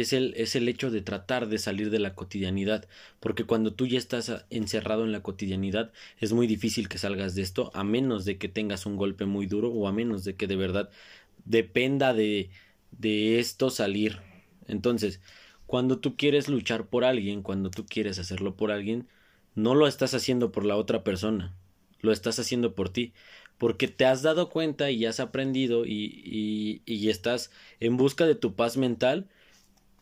es 0.00 0.12
el, 0.12 0.34
es 0.36 0.56
el 0.56 0.68
hecho 0.68 0.90
de 0.90 1.02
tratar 1.02 1.48
de 1.48 1.58
salir 1.58 1.90
de 1.90 1.98
la 1.98 2.14
cotidianidad, 2.14 2.88
porque 3.20 3.44
cuando 3.44 3.74
tú 3.74 3.86
ya 3.86 3.98
estás 3.98 4.46
encerrado 4.50 5.04
en 5.04 5.12
la 5.12 5.22
cotidianidad 5.22 5.92
es 6.18 6.32
muy 6.32 6.46
difícil 6.46 6.88
que 6.88 6.98
salgas 6.98 7.34
de 7.34 7.42
esto, 7.42 7.70
a 7.74 7.84
menos 7.84 8.24
de 8.24 8.38
que 8.38 8.48
tengas 8.48 8.86
un 8.86 8.96
golpe 8.96 9.24
muy 9.26 9.46
duro 9.46 9.70
o 9.70 9.88
a 9.88 9.92
menos 9.92 10.24
de 10.24 10.36
que 10.36 10.46
de 10.46 10.56
verdad 10.56 10.90
dependa 11.44 12.14
de, 12.14 12.50
de 12.92 13.38
esto 13.38 13.70
salir. 13.70 14.20
Entonces, 14.66 15.20
cuando 15.66 15.98
tú 15.98 16.16
quieres 16.16 16.48
luchar 16.48 16.86
por 16.88 17.04
alguien, 17.04 17.42
cuando 17.42 17.70
tú 17.70 17.86
quieres 17.86 18.18
hacerlo 18.18 18.56
por 18.56 18.70
alguien, 18.70 19.08
no 19.54 19.74
lo 19.74 19.86
estás 19.86 20.14
haciendo 20.14 20.52
por 20.52 20.64
la 20.64 20.76
otra 20.76 21.04
persona, 21.04 21.54
lo 22.00 22.12
estás 22.12 22.38
haciendo 22.38 22.74
por 22.74 22.88
ti, 22.90 23.12
porque 23.58 23.88
te 23.88 24.04
has 24.04 24.22
dado 24.22 24.50
cuenta 24.50 24.90
y 24.90 25.06
has 25.06 25.20
aprendido 25.20 25.84
y, 25.86 26.22
y, 26.24 26.82
y 26.86 27.08
estás 27.10 27.50
en 27.80 27.96
busca 27.96 28.26
de 28.26 28.34
tu 28.34 28.54
paz 28.54 28.76
mental 28.76 29.28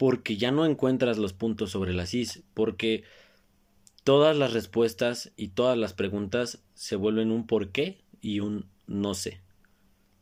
porque 0.02 0.36
ya 0.36 0.50
no 0.50 0.66
encuentras 0.66 1.16
los 1.16 1.32
puntos 1.32 1.70
sobre 1.70 1.94
las 1.94 2.12
is, 2.12 2.42
porque 2.54 3.04
todas 4.02 4.36
las 4.36 4.52
respuestas 4.52 5.30
y 5.36 5.50
todas 5.50 5.78
las 5.78 5.92
preguntas 5.92 6.60
se 6.74 6.96
vuelven 6.96 7.30
un 7.30 7.46
por 7.46 7.70
qué 7.70 8.02
y 8.20 8.40
un 8.40 8.66
no 8.88 9.14
sé. 9.14 9.42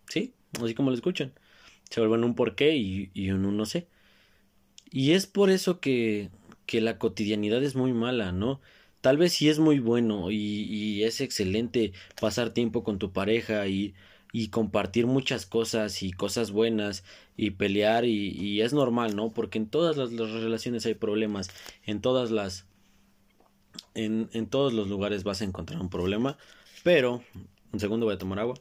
¿Sí? 0.07 0.35
Así 0.63 0.75
como 0.75 0.91
lo 0.91 0.97
escuchan. 0.97 1.33
Se 1.89 2.01
vuelven 2.01 2.25
un 2.25 2.35
por 2.35 2.57
qué 2.57 2.77
y, 2.77 3.11
y 3.15 3.31
un 3.31 3.57
no 3.57 3.65
sé. 3.65 3.89
Y 4.91 5.13
es 5.13 5.27
por 5.27 5.49
eso 5.49 5.81
que, 5.81 6.29
que 6.67 6.83
la 6.83 6.99
cotidianidad 6.99 7.65
es 7.65 7.75
muy 7.75 7.95
mala, 7.95 8.33
¿no? 8.33 8.61
tal 9.01 9.17
vez 9.17 9.33
sí 9.33 9.49
es 9.49 9.59
muy 9.59 9.79
bueno 9.79 10.31
y, 10.31 10.37
y, 10.37 11.05
es 11.05 11.23
excelente 11.23 11.95
pasar 12.21 12.51
tiempo 12.51 12.85
con 12.85 12.99
tu 12.99 13.15
pareja 13.15 13.67
y, 13.67 13.95
y 14.33 14.49
compartir 14.49 15.07
muchas 15.07 15.47
cosas 15.47 16.02
y 16.02 16.13
cosas 16.13 16.50
buenas 16.50 17.04
y 17.37 17.50
pelear 17.50 18.04
y, 18.04 18.61
es 18.61 18.73
normal, 18.73 19.17
¿no? 19.17 19.33
Porque 19.33 19.59
en 19.59 19.69
todas 19.69 19.97
las, 19.97 20.13
las, 20.13 20.31
relaciones 20.31 20.87
hay 20.87 20.95
problemas, 20.95 21.50
en 21.85 22.00
todas 22.00 22.31
las 22.31 22.67
en, 23.95 24.28
en 24.33 24.47
todos 24.47 24.73
los 24.73 24.89
lugares 24.89 25.25
vas 25.25 25.41
a 25.41 25.45
encontrar 25.45 25.81
un 25.81 25.91
problema, 25.91 26.39
pero 26.83 27.23
un 27.73 27.81
segundo 27.81 28.07
voy 28.07 28.15
a 28.15 28.19
tomar 28.19 28.39
agua. 28.39 28.54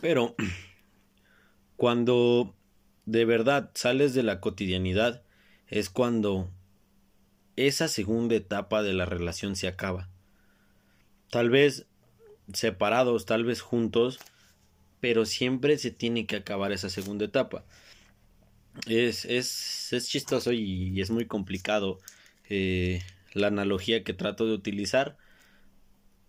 Pero 0.00 0.36
cuando 1.76 2.54
de 3.06 3.24
verdad 3.24 3.70
sales 3.74 4.14
de 4.14 4.22
la 4.22 4.40
cotidianidad 4.40 5.22
es 5.66 5.90
cuando 5.90 6.50
esa 7.56 7.88
segunda 7.88 8.36
etapa 8.36 8.82
de 8.82 8.92
la 8.92 9.04
relación 9.04 9.56
se 9.56 9.66
acaba. 9.66 10.08
Tal 11.30 11.50
vez 11.50 11.86
separados, 12.52 13.26
tal 13.26 13.44
vez 13.44 13.60
juntos, 13.60 14.18
pero 15.00 15.26
siempre 15.26 15.78
se 15.78 15.90
tiene 15.90 16.26
que 16.26 16.36
acabar 16.36 16.72
esa 16.72 16.88
segunda 16.88 17.24
etapa. 17.24 17.64
Es, 18.86 19.24
es, 19.24 19.92
es 19.92 20.08
chistoso 20.08 20.52
y, 20.52 21.00
es 21.00 21.10
muy 21.10 21.26
complicado 21.26 21.98
eh, 22.48 23.02
la 23.32 23.48
analogía 23.48 24.04
que 24.04 24.14
trato 24.14 24.46
de 24.46 24.52
utilizar. 24.52 25.16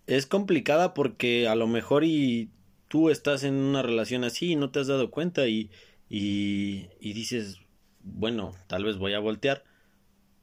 Es 0.07 0.25
complicada 0.25 0.93
porque 0.93 1.47
a 1.47 1.55
lo 1.55 1.67
mejor 1.67 2.03
y 2.03 2.49
tú 2.87 3.09
estás 3.09 3.43
en 3.43 3.53
una 3.53 3.81
relación 3.81 4.23
así 4.23 4.51
y 4.51 4.55
no 4.55 4.71
te 4.71 4.79
has 4.79 4.87
dado 4.87 5.11
cuenta 5.11 5.47
y, 5.47 5.69
y, 6.09 6.87
y 6.99 7.13
dices, 7.13 7.59
bueno, 8.01 8.53
tal 8.67 8.83
vez 8.83 8.97
voy 8.97 9.13
a 9.13 9.19
voltear, 9.19 9.63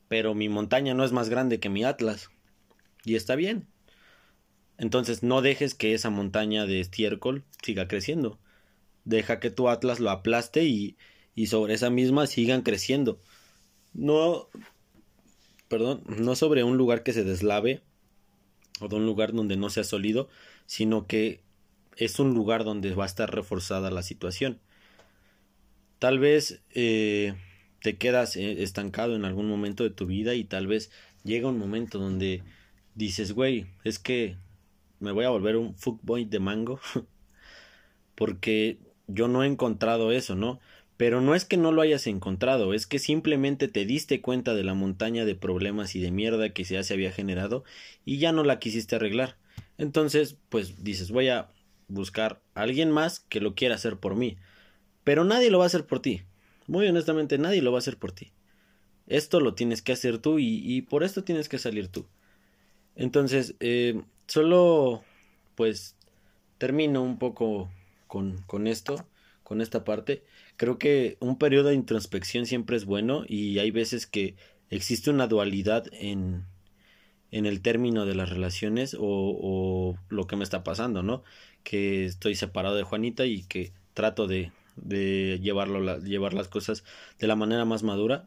pero 0.08 0.34
mi 0.34 0.48
montaña 0.48 0.94
no 0.94 1.04
es 1.04 1.12
más 1.12 1.28
grande 1.28 1.58
que 1.58 1.68
mi 1.68 1.84
Atlas. 1.84 2.30
Y 3.04 3.16
está 3.16 3.34
bien. 3.34 3.66
Entonces 4.78 5.22
no 5.22 5.42
dejes 5.42 5.74
que 5.74 5.94
esa 5.94 6.10
montaña 6.10 6.66
de 6.66 6.80
estiércol 6.80 7.44
siga 7.62 7.88
creciendo. 7.88 8.38
Deja 9.04 9.40
que 9.40 9.50
tu 9.50 9.68
Atlas 9.68 10.00
lo 10.00 10.10
aplaste 10.10 10.64
y, 10.64 10.96
y 11.34 11.46
sobre 11.46 11.74
esa 11.74 11.90
misma 11.90 12.26
sigan 12.26 12.62
creciendo. 12.62 13.20
No, 13.94 14.48
perdón, 15.68 16.02
no 16.06 16.36
sobre 16.36 16.64
un 16.64 16.76
lugar 16.76 17.02
que 17.02 17.12
se 17.12 17.24
deslave 17.24 17.82
o 18.80 18.88
de 18.88 18.96
un 18.96 19.06
lugar 19.06 19.32
donde 19.32 19.56
no 19.56 19.70
sea 19.70 19.84
sólido, 19.84 20.28
sino 20.66 21.06
que 21.06 21.40
es 21.96 22.18
un 22.18 22.34
lugar 22.34 22.64
donde 22.64 22.94
va 22.94 23.04
a 23.04 23.06
estar 23.06 23.34
reforzada 23.34 23.90
la 23.90 24.02
situación. 24.02 24.60
Tal 25.98 26.18
vez 26.18 26.60
eh, 26.74 27.34
te 27.80 27.96
quedas 27.96 28.36
eh, 28.36 28.62
estancado 28.62 29.16
en 29.16 29.24
algún 29.24 29.48
momento 29.48 29.82
de 29.82 29.90
tu 29.90 30.06
vida 30.06 30.34
y 30.34 30.44
tal 30.44 30.66
vez 30.66 30.90
llega 31.24 31.48
un 31.48 31.58
momento 31.58 31.98
donde 31.98 32.42
dices, 32.94 33.32
güey, 33.32 33.66
es 33.84 33.98
que 33.98 34.36
me 35.00 35.12
voy 35.12 35.24
a 35.24 35.30
volver 35.30 35.56
un 35.56 35.74
fuckboy 35.74 36.24
de 36.24 36.40
mango 36.40 36.80
porque 38.14 38.78
yo 39.06 39.28
no 39.28 39.42
he 39.42 39.46
encontrado 39.46 40.12
eso, 40.12 40.34
¿no? 40.34 40.60
Pero 40.96 41.20
no 41.20 41.34
es 41.34 41.44
que 41.44 41.58
no 41.58 41.72
lo 41.72 41.82
hayas 41.82 42.06
encontrado, 42.06 42.72
es 42.72 42.86
que 42.86 42.98
simplemente 42.98 43.68
te 43.68 43.84
diste 43.84 44.22
cuenta 44.22 44.54
de 44.54 44.64
la 44.64 44.72
montaña 44.72 45.26
de 45.26 45.34
problemas 45.34 45.94
y 45.94 46.00
de 46.00 46.10
mierda 46.10 46.54
que 46.54 46.64
ya 46.64 46.82
se 46.82 46.94
había 46.94 47.12
generado 47.12 47.64
y 48.06 48.18
ya 48.18 48.32
no 48.32 48.44
la 48.44 48.58
quisiste 48.58 48.96
arreglar. 48.96 49.36
Entonces, 49.76 50.38
pues 50.48 50.82
dices, 50.82 51.10
voy 51.10 51.28
a 51.28 51.50
buscar 51.88 52.40
a 52.54 52.62
alguien 52.62 52.90
más 52.90 53.20
que 53.20 53.40
lo 53.40 53.54
quiera 53.54 53.74
hacer 53.74 53.98
por 53.98 54.16
mí. 54.16 54.38
Pero 55.04 55.24
nadie 55.24 55.50
lo 55.50 55.58
va 55.58 55.64
a 55.64 55.66
hacer 55.66 55.86
por 55.86 56.00
ti. 56.00 56.22
Muy 56.66 56.86
honestamente, 56.88 57.36
nadie 57.36 57.60
lo 57.60 57.72
va 57.72 57.78
a 57.78 57.80
hacer 57.80 57.98
por 57.98 58.12
ti. 58.12 58.32
Esto 59.06 59.40
lo 59.40 59.54
tienes 59.54 59.82
que 59.82 59.92
hacer 59.92 60.18
tú 60.18 60.38
y, 60.38 60.62
y 60.64 60.82
por 60.82 61.04
esto 61.04 61.22
tienes 61.22 61.48
que 61.48 61.58
salir 61.58 61.88
tú. 61.88 62.06
Entonces, 62.96 63.54
eh, 63.60 64.02
solo 64.26 65.02
pues 65.54 65.96
termino 66.58 67.02
un 67.02 67.18
poco 67.18 67.70
con, 68.06 68.38
con 68.46 68.66
esto, 68.66 69.06
con 69.42 69.60
esta 69.60 69.84
parte. 69.84 70.22
Creo 70.56 70.78
que 70.78 71.16
un 71.20 71.38
periodo 71.38 71.68
de 71.68 71.74
introspección 71.74 72.46
siempre 72.46 72.76
es 72.76 72.84
bueno 72.84 73.24
y 73.26 73.58
hay 73.58 73.70
veces 73.70 74.06
que 74.06 74.36
existe 74.70 75.10
una 75.10 75.26
dualidad 75.26 75.86
en, 75.92 76.44
en 77.30 77.46
el 77.46 77.60
término 77.60 78.06
de 78.06 78.14
las 78.14 78.30
relaciones 78.30 78.96
o, 78.98 79.96
lo 80.08 80.26
que 80.26 80.36
me 80.36 80.44
está 80.44 80.64
pasando, 80.64 81.02
¿no? 81.02 81.22
Que 81.64 82.04
estoy 82.04 82.34
separado 82.34 82.76
de 82.76 82.84
Juanita 82.84 83.26
y 83.26 83.42
que 83.42 83.72
trato 83.94 84.26
de, 84.26 84.52
de 84.76 85.38
llevarlo, 85.42 85.98
llevar 85.98 86.34
las 86.34 86.48
cosas 86.48 86.84
de 87.18 87.26
la 87.26 87.36
manera 87.36 87.64
más 87.64 87.82
madura. 87.82 88.24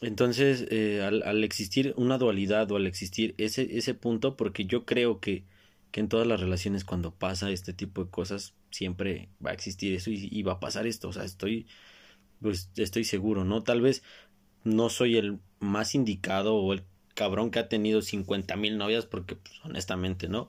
Entonces, 0.00 0.66
eh, 0.70 1.02
al, 1.02 1.44
existir 1.44 1.92
una 1.96 2.16
dualidad 2.18 2.70
o 2.72 2.76
al 2.76 2.86
existir 2.86 3.34
ese, 3.38 3.76
ese 3.76 3.94
punto, 3.94 4.36
porque 4.36 4.64
yo 4.64 4.86
creo 4.86 5.20
que, 5.20 5.44
que 5.90 6.00
en 6.00 6.08
todas 6.08 6.26
las 6.26 6.40
relaciones 6.40 6.84
cuando 6.84 7.14
pasa 7.14 7.50
este 7.50 7.72
tipo 7.74 8.04
de 8.04 8.10
cosas, 8.10 8.54
siempre 8.70 9.28
va 9.44 9.50
a 9.50 9.54
existir 9.54 9.94
eso 9.94 10.10
y, 10.10 10.28
y 10.30 10.42
va 10.42 10.54
a 10.54 10.60
pasar 10.60 10.86
esto. 10.86 11.08
O 11.08 11.12
sea, 11.12 11.24
estoy, 11.24 11.66
pues, 12.40 12.70
estoy 12.76 13.04
seguro, 13.04 13.44
¿no? 13.44 13.62
Tal 13.64 13.80
vez 13.82 14.02
no 14.64 14.90
soy 14.90 15.16
el 15.18 15.40
más 15.60 15.94
indicado 15.94 16.56
o 16.56 16.72
el 16.72 16.84
cabrón 17.14 17.50
que 17.50 17.58
ha 17.60 17.68
tenido 17.68 18.02
cincuenta 18.02 18.56
mil 18.56 18.78
novias, 18.78 19.06
porque 19.06 19.36
pues, 19.36 19.60
honestamente, 19.64 20.28
¿no? 20.28 20.48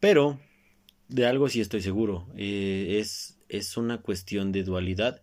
Pero 0.00 0.40
de 1.08 1.26
algo 1.26 1.48
sí 1.48 1.60
estoy 1.60 1.82
seguro. 1.82 2.28
Eh, 2.36 2.98
es 3.00 3.36
es 3.48 3.76
una 3.76 4.00
cuestión 4.00 4.52
de 4.52 4.62
dualidad, 4.62 5.22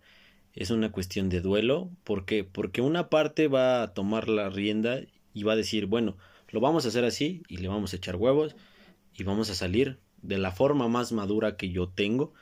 es 0.58 0.72
una 0.72 0.92
cuestión 0.92 1.30
de 1.30 1.40
duelo. 1.40 1.92
¿Por 2.04 2.26
qué? 2.26 2.44
Porque 2.44 2.82
una 2.82 3.10
parte 3.10 3.48
va 3.48 3.84
a 3.84 3.94
tomar 3.94 4.28
la 4.28 4.50
rienda 4.50 5.02
y 5.34 5.44
va 5.44 5.54
a 5.54 5.56
decir, 5.56 5.86
bueno, 5.86 6.18
lo 6.50 6.60
vamos 6.60 6.86
a 6.86 6.88
hacer 6.88 7.06
así 7.06 7.44
y 7.48 7.58
le 7.58 7.68
vamos 7.68 7.94
a 7.94 7.98
echar 7.98 8.16
huevos 8.16 8.56
y 9.14 9.24
vamos 9.24 9.52
a 9.52 9.56
salir 9.56 10.00
de 10.24 10.40
la 10.40 10.52
forma 10.52 10.88
más 10.88 11.12
madura 11.12 11.58
que 11.58 11.70
yo 11.70 11.90
tengo 11.90 12.34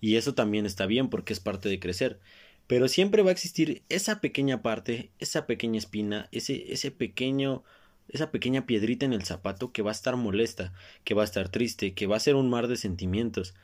y 0.00 0.16
eso 0.16 0.34
también 0.34 0.64
está 0.64 0.86
bien 0.86 1.10
porque 1.10 1.34
es 1.34 1.40
parte 1.40 1.68
de 1.68 1.78
crecer. 1.78 2.20
Pero 2.66 2.88
siempre 2.88 3.22
va 3.22 3.28
a 3.28 3.32
existir 3.32 3.82
esa 3.90 4.20
pequeña 4.22 4.62
parte, 4.62 5.10
esa 5.18 5.46
pequeña 5.46 5.76
espina, 5.76 6.28
ese, 6.32 6.72
ese 6.72 6.90
pequeño, 6.90 7.64
esa 8.08 8.30
pequeña 8.30 8.64
piedrita 8.64 9.04
en 9.04 9.12
el 9.12 9.24
zapato 9.24 9.72
que 9.72 9.82
va 9.82 9.90
a 9.90 9.92
estar 9.92 10.16
molesta, 10.16 10.72
que 11.04 11.12
va 11.12 11.20
a 11.20 11.26
estar 11.26 11.50
triste, 11.50 11.92
que 11.92 12.06
va 12.06 12.16
a 12.16 12.20
ser 12.20 12.34
un 12.34 12.48
mar 12.48 12.66
de 12.66 12.76
sentimientos. 12.76 13.54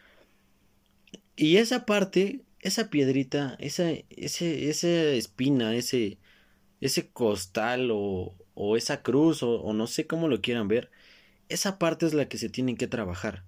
Y 1.36 1.56
esa 1.56 1.86
parte, 1.86 2.42
esa 2.64 2.90
piedrita, 2.90 3.56
esa, 3.60 3.90
ese, 4.10 5.16
espina, 5.18 5.74
ese, 5.76 6.18
ese 6.80 7.10
costal 7.10 7.90
o, 7.92 8.36
o 8.54 8.76
esa 8.76 9.02
cruz 9.02 9.42
o, 9.44 9.60
o 9.62 9.72
no 9.74 9.86
sé 9.88 10.06
cómo 10.08 10.28
lo 10.28 10.40
quieran 10.42 10.68
ver, 10.68 10.90
esa 11.48 11.78
parte 11.78 12.06
es 12.06 12.14
la 12.14 12.28
que 12.28 12.38
se 12.38 12.50
tiene 12.50 12.76
que 12.76 12.88
trabajar 12.88 13.44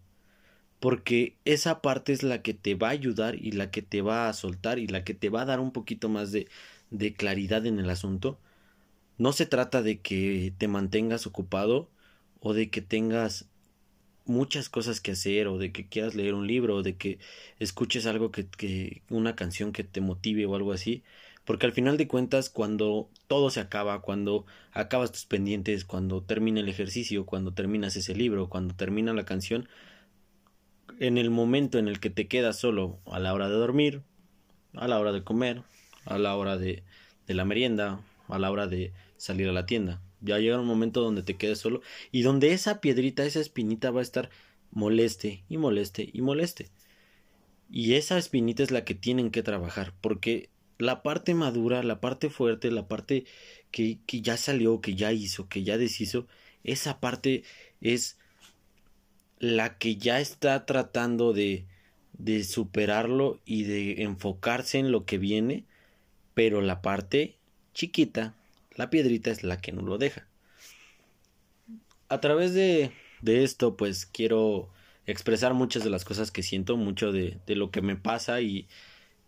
porque 0.81 1.38
esa 1.44 1.81
parte 1.83 2.12
es 2.12 2.22
la 2.22 2.42
que 2.42 2.55
te 2.55 2.74
va 2.74 2.88
a 2.88 2.90
ayudar 2.92 3.35
y 3.37 3.52
la 3.52 3.70
que 3.70 3.83
te 3.83 4.02
va 4.02 4.29
a 4.29 4.33
soltar 4.33 4.79
y 4.79 4.87
la 4.87 5.05
que 5.05 5.14
te 5.14 5.31
va 5.31 5.42
a 5.42 5.44
dar 5.46 5.61
un 5.61 5.72
poquito 5.72 6.09
más 6.09 6.33
de, 6.33 6.48
de 6.90 7.14
claridad 7.14 7.66
en 7.66 7.79
el 7.81 7.90
asunto. 7.90 8.38
No 9.18 9.33
se 9.33 9.46
trata 9.46 9.83
de 9.83 10.00
que 10.00 10.55
te 10.59 10.68
mantengas 10.68 11.26
ocupado 11.26 11.90
o 12.40 12.55
de 12.55 12.70
que 12.70 12.83
tengas 12.83 13.48
muchas 14.26 14.68
cosas 14.68 15.00
que 15.00 15.12
hacer 15.12 15.48
o 15.48 15.58
de 15.58 15.72
que 15.72 15.88
quieras 15.88 16.14
leer 16.14 16.34
un 16.34 16.46
libro 16.46 16.76
o 16.76 16.82
de 16.82 16.96
que 16.96 17.18
escuches 17.58 18.06
algo 18.06 18.30
que, 18.30 18.46
que 18.46 19.02
una 19.10 19.36
canción 19.36 19.72
que 19.72 19.84
te 19.84 20.00
motive 20.00 20.46
o 20.46 20.54
algo 20.54 20.72
así 20.72 21.02
porque 21.44 21.66
al 21.66 21.72
final 21.72 21.96
de 21.96 22.08
cuentas 22.08 22.50
cuando 22.50 23.08
todo 23.28 23.50
se 23.50 23.60
acaba 23.60 24.02
cuando 24.02 24.46
acabas 24.72 25.12
tus 25.12 25.26
pendientes 25.26 25.84
cuando 25.84 26.22
termina 26.22 26.60
el 26.60 26.68
ejercicio 26.68 27.24
cuando 27.24 27.52
terminas 27.52 27.96
ese 27.96 28.14
libro 28.14 28.48
cuando 28.48 28.74
termina 28.74 29.14
la 29.14 29.24
canción 29.24 29.68
en 30.98 31.18
el 31.18 31.30
momento 31.30 31.78
en 31.78 31.88
el 31.88 32.00
que 32.00 32.10
te 32.10 32.28
quedas 32.28 32.58
solo 32.58 32.98
a 33.06 33.18
la 33.18 33.34
hora 33.34 33.48
de 33.48 33.54
dormir, 33.54 34.02
a 34.74 34.88
la 34.88 34.98
hora 34.98 35.12
de 35.12 35.22
comer, 35.22 35.62
a 36.04 36.18
la 36.18 36.36
hora 36.36 36.56
de, 36.56 36.82
de 37.26 37.34
la 37.34 37.44
merienda, 37.44 38.00
a 38.28 38.38
la 38.38 38.50
hora 38.50 38.66
de 38.66 38.92
salir 39.16 39.48
a 39.48 39.52
la 39.52 39.66
tienda. 39.66 40.00
Ya 40.20 40.38
llega 40.38 40.61
un 40.61 40.66
momento 40.66 41.02
donde 41.02 41.22
te 41.22 41.37
quedes 41.37 41.59
solo 41.59 41.83
y 42.12 42.22
donde 42.22 42.52
esa 42.52 42.81
piedrita, 42.81 43.24
esa 43.24 43.40
espinita 43.40 43.90
va 43.90 44.00
a 44.00 44.02
estar 44.02 44.31
moleste 44.70 45.44
y 45.48 45.57
moleste 45.57 46.09
y 46.12 46.20
moleste. 46.22 46.70
Y 47.70 47.94
esa 47.94 48.16
espinita 48.18 48.62
es 48.62 48.70
la 48.70 48.85
que 48.85 48.94
tienen 48.94 49.31
que 49.31 49.42
trabajar, 49.42 49.92
porque 50.00 50.48
la 50.79 51.02
parte 51.02 51.35
madura, 51.35 51.83
la 51.83 52.00
parte 52.00 52.31
fuerte, 52.31 52.70
la 52.70 52.87
parte 52.87 53.24
que, 53.70 53.98
que 54.07 54.20
ya 54.20 54.37
salió, 54.37 54.81
que 54.81 54.94
ya 54.94 55.12
hizo, 55.12 55.48
que 55.48 55.64
ya 55.64 55.79
deshizo, 55.79 56.26
esa 56.64 57.00
parte 57.00 57.42
es 57.81 58.18
la 59.38 59.79
que 59.79 59.96
ya 59.96 60.20
está 60.20 60.64
tratando 60.66 61.33
de, 61.33 61.66
de 62.18 62.44
superarlo 62.44 63.40
y 63.44 63.64
de 63.64 64.02
enfocarse 64.02 64.79
en 64.79 64.92
lo 64.92 65.05
que 65.05 65.18
viene, 65.18 65.64
pero 66.35 66.61
la 66.61 66.83
parte 66.83 67.37
chiquita, 67.74 68.35
la 68.76 68.90
piedrita 68.90 69.30
es 69.30 69.42
la 69.42 69.60
que 69.60 69.72
no 69.72 69.82
lo 69.82 69.98
deja. 69.98 70.28
A 72.08 72.20
través 72.20 72.54
de, 72.54 72.92
de 73.22 73.42
esto, 73.44 73.76
pues 73.76 74.06
quiero 74.06 74.70
expresar 75.06 75.54
muchas 75.54 75.82
de 75.84 75.90
las 75.90 76.04
cosas 76.04 76.30
que 76.30 76.42
siento, 76.42 76.76
mucho 76.76 77.12
de, 77.12 77.38
de 77.46 77.56
lo 77.56 77.70
que 77.70 77.80
me 77.82 77.96
pasa 77.96 78.40
y, 78.40 78.68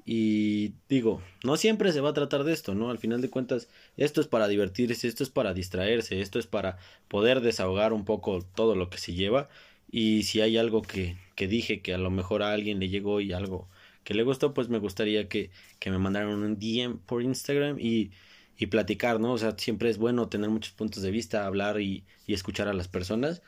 y 0.04 0.74
digo, 0.88 1.22
no 1.44 1.56
siempre 1.56 1.92
se 1.92 2.00
va 2.00 2.10
a 2.10 2.14
tratar 2.14 2.44
de 2.44 2.52
esto, 2.52 2.74
¿no? 2.74 2.90
Al 2.90 2.98
final 2.98 3.20
de 3.20 3.30
cuentas, 3.30 3.68
esto 3.96 4.20
es 4.20 4.26
para 4.26 4.48
divertirse, 4.48 5.08
esto 5.08 5.22
es 5.22 5.30
para 5.30 5.54
distraerse, 5.54 6.20
esto 6.20 6.38
es 6.38 6.46
para 6.46 6.78
poder 7.08 7.40
desahogar 7.40 7.92
un 7.92 8.04
poco 8.04 8.42
todo 8.42 8.74
lo 8.74 8.90
que 8.90 8.98
se 8.98 9.14
lleva 9.14 9.48
y 9.90 10.24
si 10.24 10.40
hay 10.40 10.56
algo 10.58 10.82
que, 10.82 11.16
que 11.34 11.48
dije 11.48 11.82
que 11.82 11.94
a 11.94 11.98
lo 11.98 12.10
mejor 12.10 12.42
a 12.42 12.52
alguien 12.52 12.80
le 12.80 12.88
llegó 12.88 13.20
y 13.20 13.32
algo 13.32 13.68
que 14.04 14.14
le 14.14 14.22
gustó, 14.22 14.54
pues 14.54 14.68
me 14.68 14.78
gustaría 14.78 15.28
que, 15.28 15.50
que 15.78 15.90
me 15.90 15.98
mandaran 15.98 16.30
un 16.30 16.58
DM 16.58 16.98
por 16.98 17.22
Instagram 17.22 17.78
y, 17.78 18.10
y 18.58 18.66
platicar, 18.66 19.20
¿no? 19.20 19.32
O 19.32 19.38
sea, 19.38 19.54
siempre 19.56 19.88
es 19.88 19.98
bueno 19.98 20.28
tener 20.28 20.50
muchos 20.50 20.72
puntos 20.72 21.02
de 21.02 21.10
vista, 21.10 21.46
hablar 21.46 21.80
y, 21.80 22.04
y 22.26 22.34
escuchar 22.34 22.68
a 22.68 22.74
las 22.74 22.88
personas. 22.88 23.42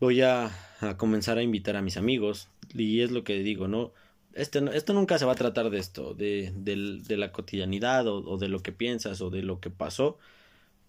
Voy 0.00 0.22
a, 0.22 0.50
a, 0.80 0.96
comenzar 0.96 1.38
a 1.38 1.42
invitar 1.42 1.76
a 1.76 1.82
mis 1.82 1.96
amigos 1.96 2.48
y 2.74 3.00
es 3.00 3.10
lo 3.10 3.24
que 3.24 3.38
digo, 3.40 3.68
¿no? 3.68 3.92
Este, 4.34 4.60
esto 4.76 4.92
nunca 4.92 5.18
se 5.18 5.24
va 5.24 5.32
a 5.32 5.36
tratar 5.36 5.70
de 5.70 5.78
esto, 5.78 6.14
de, 6.14 6.52
de, 6.56 7.00
de 7.06 7.16
la 7.16 7.32
cotidianidad 7.32 8.06
o, 8.06 8.18
o, 8.18 8.38
de 8.38 8.48
lo 8.48 8.60
que 8.62 8.72
piensas 8.72 9.20
o 9.22 9.30
de 9.30 9.42
lo 9.42 9.60
que 9.60 9.70
pasó. 9.70 10.18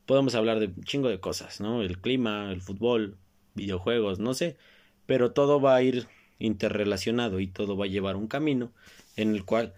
Podemos 0.06 0.36
hablar 0.36 0.60
de 0.60 0.68
un 0.68 0.84
chingo 0.84 1.10
de 1.10 1.20
cosas, 1.20 1.62
¿no? 1.62 1.82
El 1.82 2.00
clima, 2.00 2.52
el 2.52 2.62
fútbol, 2.62 3.18
videojuegos, 3.56 4.20
no 4.20 4.34
sé, 4.34 4.58
pero 5.06 5.32
todo 5.32 5.60
va 5.62 5.76
a 5.76 5.82
ir 5.82 6.08
interrelacionado 6.40 7.40
y 7.40 7.48
todo 7.48 7.78
va 7.78 7.86
a 7.86 7.90
llevar 7.90 8.16
un 8.16 8.28
camino 8.28 8.72
en 9.16 9.34
el 9.34 9.44
cual 9.46 9.74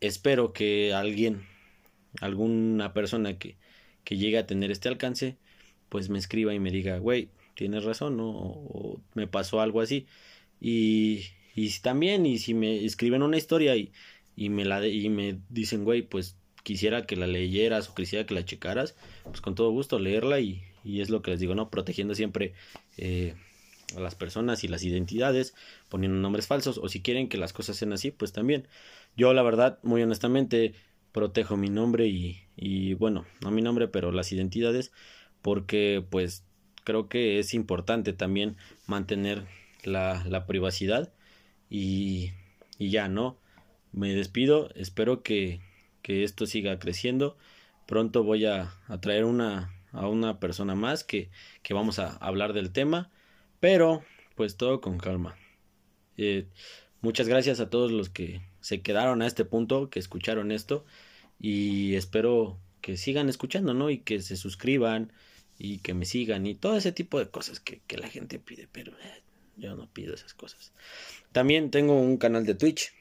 espero 0.00 0.52
que 0.52 0.94
alguien, 0.94 1.46
alguna 2.20 2.92
persona 2.92 3.38
que, 3.38 3.56
que 4.04 4.16
llegue 4.16 4.38
a 4.38 4.46
tener 4.46 4.70
este 4.70 4.88
alcance, 4.88 5.36
pues 5.88 6.08
me 6.08 6.18
escriba 6.18 6.54
y 6.54 6.58
me 6.58 6.70
diga, 6.70 6.98
güey, 6.98 7.30
tienes 7.54 7.84
razón, 7.84 8.16
¿no? 8.16 8.30
O, 8.30 9.00
me 9.14 9.26
pasó 9.26 9.60
algo 9.60 9.80
así. 9.80 10.06
Y, 10.60 11.24
y 11.54 11.70
también, 11.80 12.26
y 12.26 12.38
si 12.38 12.54
me 12.54 12.84
escriben 12.84 13.22
una 13.22 13.36
historia 13.36 13.76
y, 13.76 13.92
y 14.36 14.48
me 14.50 14.64
la 14.64 14.86
y 14.86 15.08
me 15.08 15.40
dicen, 15.48 15.84
güey, 15.84 16.02
pues 16.02 16.36
quisiera 16.62 17.06
que 17.06 17.16
la 17.16 17.26
leyeras 17.26 17.88
o 17.88 17.94
quisiera 17.94 18.26
que 18.26 18.34
la 18.34 18.44
checaras, 18.44 18.94
pues 19.24 19.40
con 19.40 19.54
todo 19.54 19.70
gusto 19.70 19.98
leerla 19.98 20.40
y, 20.40 20.62
y 20.84 21.00
es 21.00 21.10
lo 21.10 21.22
que 21.22 21.32
les 21.32 21.40
digo, 21.40 21.54
¿no? 21.54 21.70
Protegiendo 21.70 22.14
siempre 22.14 22.54
eh, 22.96 23.34
a 23.96 24.00
las 24.00 24.14
personas 24.14 24.64
y 24.64 24.68
las 24.68 24.82
identidades, 24.82 25.54
poniendo 25.88 26.18
nombres 26.18 26.46
falsos, 26.46 26.78
o 26.78 26.88
si 26.88 27.00
quieren 27.00 27.28
que 27.28 27.38
las 27.38 27.52
cosas 27.52 27.76
sean 27.76 27.92
así, 27.92 28.10
pues 28.10 28.32
también. 28.32 28.68
Yo, 29.16 29.32
la 29.34 29.42
verdad, 29.42 29.78
muy 29.82 30.02
honestamente, 30.02 30.74
protejo 31.12 31.56
mi 31.56 31.70
nombre 31.70 32.06
y, 32.06 32.42
y 32.56 32.94
bueno, 32.94 33.26
no 33.42 33.50
mi 33.50 33.62
nombre, 33.62 33.88
pero 33.88 34.12
las 34.12 34.32
identidades, 34.32 34.92
porque 35.42 36.04
pues 36.08 36.44
creo 36.84 37.08
que 37.08 37.38
es 37.38 37.54
importante 37.54 38.12
también 38.12 38.56
mantener 38.86 39.46
la, 39.84 40.24
la 40.26 40.46
privacidad 40.46 41.12
y, 41.70 42.32
y 42.78 42.90
ya, 42.90 43.08
¿no? 43.08 43.38
Me 43.92 44.14
despido, 44.14 44.70
espero 44.74 45.22
que, 45.22 45.60
que 46.02 46.24
esto 46.24 46.46
siga 46.46 46.78
creciendo. 46.78 47.36
Pronto 47.86 48.22
voy 48.22 48.44
a, 48.44 48.74
a 48.86 49.00
traer 49.00 49.24
una, 49.24 49.72
a 49.92 50.08
una 50.08 50.40
persona 50.40 50.74
más 50.74 51.04
que, 51.04 51.30
que 51.62 51.74
vamos 51.74 51.98
a 51.98 52.16
hablar 52.16 52.52
del 52.52 52.70
tema, 52.70 53.10
pero 53.60 54.02
pues 54.34 54.56
todo 54.56 54.80
con 54.80 54.98
calma. 54.98 55.36
Eh, 56.16 56.46
muchas 57.00 57.28
gracias 57.28 57.60
a 57.60 57.70
todos 57.70 57.90
los 57.92 58.10
que 58.10 58.42
se 58.68 58.82
quedaron 58.82 59.22
a 59.22 59.26
este 59.26 59.46
punto, 59.46 59.88
que 59.88 59.98
escucharon 59.98 60.52
esto 60.52 60.84
y 61.40 61.94
espero 61.94 62.58
que 62.82 62.98
sigan 62.98 63.30
escuchando, 63.30 63.72
¿no? 63.72 63.88
Y 63.88 63.96
que 63.96 64.20
se 64.20 64.36
suscriban 64.36 65.10
y 65.58 65.78
que 65.78 65.94
me 65.94 66.04
sigan 66.04 66.46
y 66.46 66.54
todo 66.54 66.76
ese 66.76 66.92
tipo 66.92 67.18
de 67.18 67.30
cosas 67.30 67.60
que, 67.60 67.80
que 67.86 67.96
la 67.96 68.10
gente 68.10 68.38
pide, 68.38 68.68
pero 68.70 68.92
eh, 68.92 69.22
yo 69.56 69.74
no 69.74 69.88
pido 69.90 70.14
esas 70.14 70.34
cosas. 70.34 70.74
También 71.32 71.70
tengo 71.70 71.98
un 71.98 72.18
canal 72.18 72.44
de 72.44 72.54
Twitch, 72.54 72.92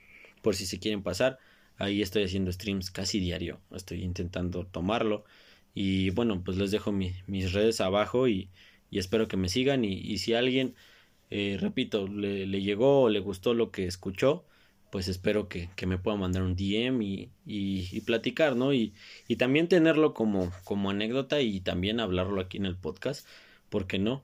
por 0.42 0.56
si 0.56 0.66
se 0.66 0.80
quieren 0.80 1.04
pasar. 1.04 1.38
Ahí 1.78 2.02
estoy 2.02 2.24
haciendo 2.24 2.50
streams 2.50 2.90
casi 2.90 3.20
diario. 3.20 3.60
Estoy 3.76 4.06
intentando 4.06 4.66
tomarlo. 4.66 5.26
Y 5.74 6.12
bueno, 6.12 6.42
pues 6.46 6.56
les 6.56 6.72
dejo 6.72 6.94
mi, 6.94 7.12
mis 7.28 7.52
redes 7.52 7.82
abajo 7.82 8.30
y, 8.30 8.50
y, 8.90 9.00
espero 9.00 9.28
que 9.28 9.36
me 9.36 9.50
sigan. 9.50 9.84
Y, 9.84 9.96
y 9.96 10.20
si 10.20 10.34
alguien, 10.34 10.76
eh, 11.30 11.58
repito, 11.60 12.08
le, 12.08 12.48
le, 12.48 12.62
llegó 12.62 13.02
o 13.02 13.10
le 13.10 13.20
gustó 13.20 13.54
lo 13.54 13.70
que 13.72 13.86
escuchó, 13.86 14.46
pues 14.92 15.08
espero 15.08 15.48
que, 15.50 15.70
que 15.76 15.86
me 15.86 15.98
pueda 15.98 16.18
mandar 16.18 16.44
un 16.44 16.56
DM 16.56 17.02
y, 17.02 17.32
y, 17.46 17.90
y 17.92 18.02
platicar, 18.02 18.56
¿no? 18.56 18.74
Y, 18.74 18.94
y 19.28 19.36
también 19.38 19.68
tenerlo 19.68 20.14
como, 20.14 20.52
como 20.64 20.90
anécdota 20.90 21.42
y 21.42 21.60
también 21.62 22.00
hablarlo 22.00 22.42
aquí 22.42 22.58
en 22.58 22.66
el 22.66 22.76
podcast, 22.78 23.28
¿por 23.70 23.88
qué 23.88 24.00
no? 24.00 24.24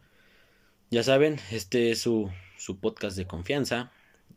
Ya 0.90 1.04
saben, 1.04 1.40
este 1.52 1.92
es 1.92 2.02
su, 2.02 2.30
su 2.58 2.80
podcast 2.80 3.18
de 3.18 3.26
confianza. 3.28 3.92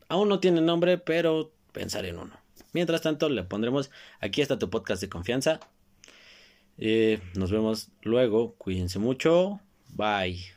Aún 0.08 0.28
no 0.28 0.40
tiene 0.40 0.60
nombre, 0.60 0.98
pero 0.98 1.52
pensaré 1.72 2.08
en 2.10 2.18
uno. 2.18 2.38
Mientras 2.72 3.02
tanto, 3.02 3.28
le 3.28 3.42
pondremos 3.44 3.90
aquí 4.20 4.40
está 4.40 4.58
tu 4.58 4.70
podcast 4.70 5.00
de 5.02 5.08
confianza. 5.08 5.60
Eh, 6.78 7.20
nos 7.34 7.50
vemos 7.50 7.90
luego. 8.02 8.54
Cuídense 8.54 8.98
mucho. 8.98 9.60
Bye. 9.88 10.55